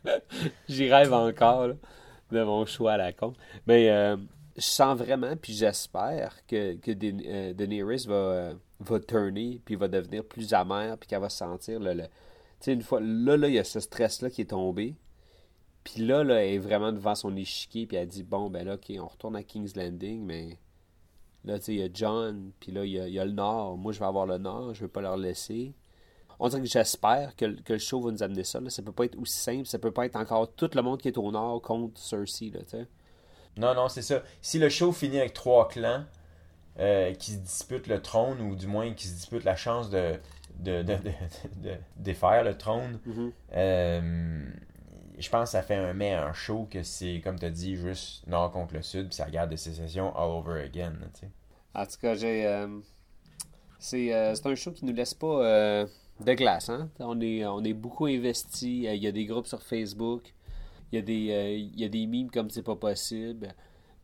J'y 0.70 0.90
rêve 0.90 1.14
encore, 1.14 1.70
de 2.32 2.44
mon 2.44 2.66
choix 2.66 2.94
à 2.94 2.98
la 2.98 3.14
con. 3.14 3.34
Mais 3.68 3.90
euh, 3.90 4.16
je 4.56 4.62
sens 4.62 4.98
vraiment, 4.98 5.36
puis 5.36 5.54
j'espère 5.54 6.46
que, 6.48 6.76
que 6.76 6.92
euh, 6.92 7.96
va, 8.08 8.54
va 8.80 9.00
turner, 9.00 9.62
puis 9.66 9.76
va 9.76 9.88
devenir 9.88 10.24
plus 10.24 10.54
amère, 10.54 10.98
puis 10.98 11.08
qu'elle 11.08 11.22
va 11.22 11.30
sentir 11.30 11.80
le- 11.80 11.96
Tu 11.96 12.08
sais, 12.60 12.74
une 12.74 12.82
fois, 12.82 13.00
là, 13.02 13.36
là, 13.38 13.48
il 13.48 13.56
y 13.56 13.60
a 13.60 13.64
ce 13.64 13.80
stress-là 13.80 14.30
qui 14.30 14.42
est 14.42 14.50
tombé. 14.52 14.96
Puis 15.84 16.02
là, 16.06 16.24
là, 16.24 16.44
elle 16.44 16.54
est 16.56 16.58
vraiment 16.60 16.92
devant 16.94 17.16
son 17.16 17.36
échiquier, 17.36 17.86
puis 17.86 17.98
elle 17.98 18.08
dit 18.08 18.24
Bon, 18.24 18.50
ben 18.50 18.66
là, 18.66 18.76
ok, 18.76 18.92
on 19.00 19.08
retourne 19.08 19.36
à 19.36 19.44
King's 19.44 19.76
Landing, 19.76 20.24
mais 20.24 20.58
là, 21.44 21.60
tu 21.60 21.66
sais, 21.66 21.74
il 21.74 21.80
y 21.80 21.84
a 21.84 21.90
John, 21.94 22.52
puis 22.60 22.72
là, 22.72 22.86
il 22.86 22.92
y 22.92 23.00
a, 23.00 23.08
il 23.08 23.14
y 23.14 23.20
a 23.20 23.26
le 23.26 23.32
Nord. 23.34 23.78
Moi, 23.78 23.92
je 23.92 24.00
vais 24.00 24.06
avoir 24.06 24.26
le 24.26 24.38
Nord, 24.38 24.74
je 24.74 24.82
vais 24.82 24.88
pas 24.88 25.02
leur 25.02 25.18
laisser. 25.18 25.74
On 26.40 26.48
dirait 26.50 26.62
que 26.62 26.68
j'espère 26.68 27.36
que, 27.36 27.46
le- 27.46 27.56
que 27.62 27.74
le 27.74 27.80
show 27.80 28.02
va 28.02 28.12
nous 28.12 28.24
amener 28.24 28.44
ça. 28.44 28.60
Là. 28.60 28.70
Ça 28.70 28.82
peut 28.82 28.92
pas 28.92 29.06
être 29.06 29.18
aussi 29.20 29.38
simple, 29.38 29.66
ça 29.66 29.78
peut 29.80 29.92
pas 29.92 30.06
être 30.06 30.16
encore 30.16 30.52
tout 30.54 30.70
le 30.74 30.82
monde 30.82 31.00
qui 31.02 31.08
est 31.10 31.18
au 31.18 31.32
Nord 31.32 31.62
contre 31.62 32.00
Cersei, 32.00 32.50
là, 32.50 32.62
tu 32.62 32.70
sais. 32.70 32.88
Non, 33.58 33.76
non, 33.76 33.88
c'est 33.88 34.02
ça. 34.02 34.24
Si 34.42 34.58
le 34.58 34.68
show 34.70 34.92
finit 34.92 35.20
avec 35.20 35.34
trois 35.34 35.68
clans 35.68 36.06
euh, 36.80 37.14
qui 37.14 37.34
se 37.34 37.38
disputent 37.38 37.88
le 37.88 38.02
trône, 38.02 38.42
ou 38.42 38.56
du 38.56 38.66
moins 38.68 38.94
qui 38.94 39.08
se 39.08 39.14
disputent 39.14 39.44
la 39.44 39.56
chance 39.56 39.90
de, 39.92 40.14
de, 40.60 40.82
de, 40.82 40.96
de, 40.96 41.12
de 41.70 41.76
défaire 41.98 42.44
le 42.44 42.58
trône, 42.58 43.00
euh, 43.54 44.44
je 45.18 45.30
pense 45.30 45.50
que 45.50 45.52
ça 45.52 45.62
fait 45.62 45.76
un 45.76 45.94
meilleur 45.94 46.34
show 46.36 46.68
que 46.70 46.84
c'est, 46.84 47.22
comme 47.24 47.40
tu 47.40 47.46
as 47.46 47.50
dit, 47.52 47.76
juste 47.76 48.26
Nord 48.28 48.52
contre 48.52 48.74
le 48.74 48.82
Sud, 48.82 49.08
puis 49.08 49.16
ça 49.16 49.26
regarde 49.26 49.50
de 49.52 49.56
sécession 49.56 50.16
all 50.16 50.30
over 50.32 50.62
again. 50.62 50.94
là, 51.00 51.08
tu 51.14 51.22
sais. 51.22 51.30
En 51.76 51.86
tout 51.86 51.98
cas, 52.02 52.14
j'ai. 52.16 52.46
euh, 52.46 52.68
c'est 53.80 54.14
euh, 54.14 54.36
c'est 54.36 54.46
un 54.48 54.56
show 54.56 54.72
qui 54.72 54.86
nous 54.86 54.94
laisse 54.94 55.14
pas 55.14 55.44
euh, 55.44 55.88
de 56.20 56.34
glace. 56.34 56.70
Hein? 56.70 56.90
On, 57.00 57.20
est, 57.22 57.46
on 57.46 57.64
est 57.64 57.74
beaucoup 57.74 58.06
investi. 58.06 58.84
Il 58.84 59.04
y 59.04 59.08
a 59.08 59.12
des 59.12 59.26
groupes 59.26 59.48
sur 59.48 59.62
Facebook. 59.62 60.34
Il 60.92 60.96
y 60.96 61.00
a 61.00 61.02
des, 61.02 61.70
il 61.74 61.80
y 61.80 61.84
a 61.84 61.90
des 61.90 62.06
memes 62.06 62.30
comme 62.30 62.50
c'est 62.50 62.62
pas 62.64 62.76
possible. 62.76 63.54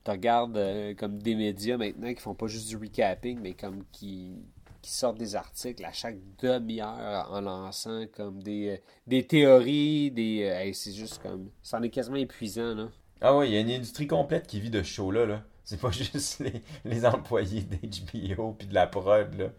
Tu 0.04 0.12
regardes 0.12 0.60
comme 0.98 1.20
des 1.22 1.36
médias 1.36 1.78
maintenant 1.78 2.12
qui 2.14 2.20
font 2.22 2.34
pas 2.34 2.48
juste 2.48 2.68
du 2.70 2.78
recapping, 2.78 3.40
mais 3.42 3.54
comme 3.54 3.84
qui, 3.92 4.34
qui 4.82 4.92
sortent 4.92 5.18
des 5.18 5.36
articles 5.36 5.84
à 5.84 5.92
chaque 5.92 6.18
demi-heure 6.42 7.28
en 7.32 7.42
lançant 7.42 8.06
comme 8.16 8.42
des, 8.42 8.70
euh, 8.70 8.78
des 9.08 9.26
théories. 9.28 10.12
des 10.12 10.44
euh, 10.44 10.60
hey, 10.60 10.74
C'est 10.74 10.94
juste 10.94 11.22
comme. 11.22 11.50
C'en 11.62 11.82
est 11.84 11.90
quasiment 11.90 12.18
épuisant. 12.18 12.76
Là. 12.76 12.88
Ah 13.22 13.36
oui, 13.36 13.50
il 13.50 13.54
y 13.54 13.58
a 13.58 13.60
une 13.60 13.72
industrie 13.72 14.08
complète 14.08 14.48
qui 14.48 14.60
vit 14.60 14.70
de 14.70 14.82
ce 14.82 14.88
show-là. 14.90 15.26
Là. 15.26 15.44
C'est 15.64 15.80
pas 15.80 15.92
juste 15.92 16.40
les, 16.40 16.62
les 16.86 17.06
employés 17.06 17.62
d'HBO 17.62 18.56
puis 18.58 18.68
de 18.68 18.74
la 18.74 18.88
prod. 18.88 19.34
Là. 19.36 19.50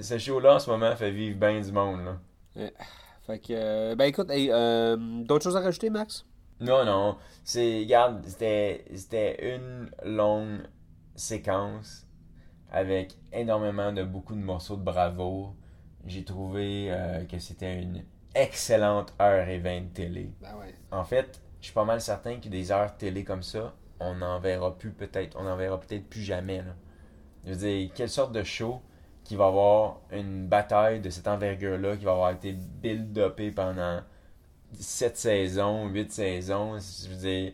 Ce, 0.00 0.18
show-là, 0.18 0.56
en 0.56 0.58
ce 0.58 0.68
moment, 0.68 0.94
fait 0.96 1.10
vivre 1.12 1.38
bien 1.38 1.60
du 1.60 1.70
monde. 1.70 2.00
Là. 2.04 2.70
Fait 3.26 3.38
que. 3.38 3.52
euh, 3.52 3.94
ben 3.94 4.06
écoute, 4.06 4.30
hey, 4.30 4.50
euh, 4.50 4.96
d'autres 5.24 5.44
choses 5.44 5.56
à 5.56 5.60
rajouter, 5.60 5.90
Max? 5.90 6.26
Non, 6.58 6.84
non. 6.84 7.16
C'est, 7.44 7.78
regarde, 7.80 8.24
c'était, 8.26 8.84
c'était 8.94 9.54
une 9.54 9.90
longue 10.04 10.62
séquence 11.14 12.06
avec 12.70 13.16
énormément 13.32 13.92
de 13.92 14.02
beaucoup 14.02 14.34
de 14.34 14.40
morceaux 14.40 14.76
de 14.76 14.82
bravoure. 14.82 15.54
J'ai 16.06 16.24
trouvé 16.24 16.88
euh, 16.90 17.24
que 17.24 17.38
c'était 17.38 17.80
une 17.80 18.04
excellente 18.34 19.14
heure 19.20 19.48
et 19.48 19.58
vingt 19.58 19.82
de 19.82 19.88
télé. 19.88 20.32
Ben 20.40 20.56
ouais. 20.56 20.74
En 20.90 21.04
fait, 21.04 21.40
je 21.60 21.66
suis 21.66 21.74
pas 21.74 21.84
mal 21.84 22.00
certain 22.00 22.36
que 22.36 22.48
des 22.48 22.72
heures 22.72 22.96
télé 22.96 23.24
comme 23.24 23.42
ça, 23.42 23.74
on 23.98 24.14
n'en 24.14 24.40
verra 24.40 24.76
plus 24.76 24.92
peut-être, 24.92 25.36
on 25.38 25.44
n'en 25.44 25.56
verra 25.56 25.78
peut-être 25.78 26.08
plus 26.08 26.22
jamais. 26.22 26.58
Là. 26.58 26.74
Je 27.44 27.50
veux 27.52 27.56
dire, 27.56 27.90
quelle 27.94 28.08
sorte 28.08 28.32
de 28.32 28.42
show 28.42 28.80
qui 29.24 29.36
va 29.36 29.46
avoir 29.46 30.00
une 30.10 30.46
bataille 30.46 31.00
de 31.00 31.10
cette 31.10 31.28
envergure-là, 31.28 31.96
qui 31.96 32.04
va 32.04 32.12
avoir 32.12 32.30
été 32.32 32.52
build-upé 32.52 33.52
pendant 33.52 34.00
7 34.72 35.16
saisons, 35.16 35.88
8 35.88 36.10
saisons. 36.10 36.78
Je 36.78 37.08
veux 37.08 37.16
dire, 37.16 37.52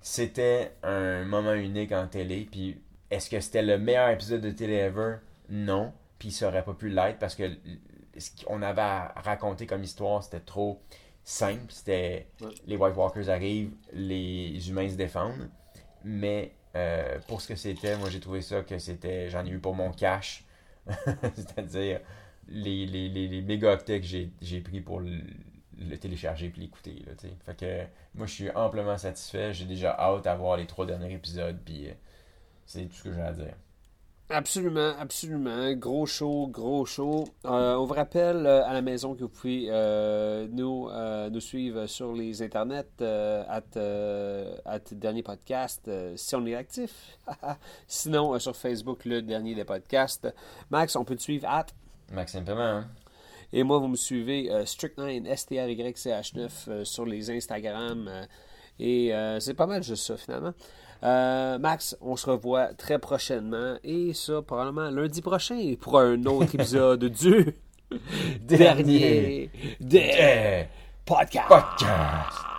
c'était 0.00 0.72
un 0.82 1.24
moment 1.24 1.54
unique 1.54 1.92
en 1.92 2.08
télé. 2.08 2.48
Puis, 2.50 2.80
est-ce 3.12 3.30
que 3.30 3.40
c'était 3.40 3.62
le 3.62 3.78
meilleur 3.78 4.08
épisode 4.08 4.40
de 4.40 4.50
télé 4.50 4.74
ever? 4.74 5.16
Non. 5.48 5.92
Puis, 6.18 6.30
ça 6.30 6.48
aurait 6.48 6.64
pas 6.64 6.74
pu 6.74 6.88
l'être 6.88 7.18
parce 7.18 7.34
que 7.34 7.44
ce 8.16 8.30
qu'on 8.44 8.62
avait 8.62 8.80
à 8.82 9.12
raconter 9.24 9.66
comme 9.66 9.82
histoire, 9.82 10.22
c'était 10.22 10.40
trop 10.40 10.80
simple. 11.24 11.66
C'était 11.70 12.26
Ouais. 12.40 12.48
les 12.66 12.76
White 12.76 12.96
Walkers 12.96 13.28
arrivent, 13.28 13.72
les 13.92 14.68
humains 14.68 14.88
se 14.88 14.94
défendent. 14.96 15.48
Mais 16.04 16.52
euh, 16.76 17.18
pour 17.28 17.40
ce 17.40 17.48
que 17.48 17.54
c'était, 17.56 17.96
moi 17.96 18.10
j'ai 18.10 18.20
trouvé 18.20 18.40
ça 18.42 18.62
que 18.62 18.78
c'était. 18.78 19.28
J'en 19.30 19.44
ai 19.44 19.50
eu 19.50 19.58
pour 19.58 19.74
mon 19.74 19.90
cash. 19.92 20.44
C'est-à-dire 21.34 22.00
les, 22.48 22.86
les, 22.86 23.08
les, 23.08 23.28
les 23.28 23.42
méga 23.42 23.72
octets 23.72 24.00
que 24.00 24.06
j'ai 24.06 24.60
pris 24.60 24.80
pour 24.80 25.00
le, 25.00 25.18
le 25.78 25.96
télécharger 25.96 26.48
puis 26.50 26.62
l'écouter. 26.62 27.04
Fait 27.46 27.56
que 27.56 27.82
moi 28.14 28.26
je 28.26 28.32
suis 28.32 28.50
amplement 28.50 28.98
satisfait. 28.98 29.52
J'ai 29.54 29.64
déjà 29.64 29.96
hâte 29.98 30.26
à 30.26 30.34
voir 30.34 30.56
les 30.56 30.66
trois 30.66 30.86
derniers 30.86 31.14
épisodes. 31.14 31.58
Puis 31.64 31.88
euh, 31.88 31.92
c'est 32.72 32.86
tout 32.86 32.94
ce 32.94 33.02
que 33.04 33.12
j'ai 33.12 33.20
à 33.20 33.32
dire. 33.32 33.54
Absolument, 34.30 34.94
absolument. 34.98 35.72
Gros 35.74 36.06
show, 36.06 36.48
gros 36.48 36.86
show. 36.86 37.28
Euh, 37.44 37.74
on 37.74 37.84
vous 37.84 37.92
rappelle 37.92 38.46
euh, 38.46 38.64
à 38.64 38.72
la 38.72 38.80
maison 38.80 39.14
que 39.14 39.20
vous 39.20 39.28
pouvez 39.28 39.66
euh, 39.68 40.48
nous, 40.50 40.88
nous 41.30 41.40
suivre 41.40 41.86
sur 41.86 42.14
les 42.14 42.40
internets, 42.42 43.02
at, 43.02 43.78
at 44.64 44.80
dernier 44.92 45.22
podcast, 45.22 45.90
si 46.16 46.34
on 46.34 46.46
est 46.46 46.54
actif. 46.54 47.18
Sinon, 47.86 48.38
sur 48.38 48.56
Facebook, 48.56 49.04
le 49.04 49.20
dernier 49.20 49.54
des 49.54 49.64
podcasts. 49.64 50.32
Max, 50.70 50.96
on 50.96 51.04
peut 51.04 51.16
te 51.16 51.22
suivre 51.22 51.46
at? 51.46 51.66
Maxime 52.10 52.44
Paiement, 52.44 52.62
hein? 52.62 52.88
Et 53.52 53.64
moi, 53.64 53.78
vous 53.80 53.88
me 53.88 53.96
suivez 53.96 54.48
Strict9, 54.64 55.26
STRYCH9 55.26 56.50
euh, 56.68 56.84
sur 56.86 57.04
les 57.04 57.30
Instagram. 57.30 58.10
et 58.78 59.12
c'est 59.40 59.54
pas 59.54 59.66
mal 59.66 59.82
juste 59.82 60.06
ça, 60.06 60.16
finalement. 60.16 60.54
Euh, 61.04 61.58
Max, 61.58 61.96
on 62.00 62.16
se 62.16 62.30
revoit 62.30 62.74
très 62.74 62.98
prochainement. 62.98 63.74
Et 63.82 64.12
ça, 64.14 64.40
probablement 64.42 64.90
lundi 64.90 65.20
prochain 65.22 65.74
pour 65.80 65.98
un 65.98 66.24
autre 66.26 66.54
épisode 66.54 67.04
du 67.06 67.54
dernier 68.40 69.50
des 69.80 69.98
Eh, 70.18 70.64
podcasts. 71.04 71.48
podcast! 71.48 72.51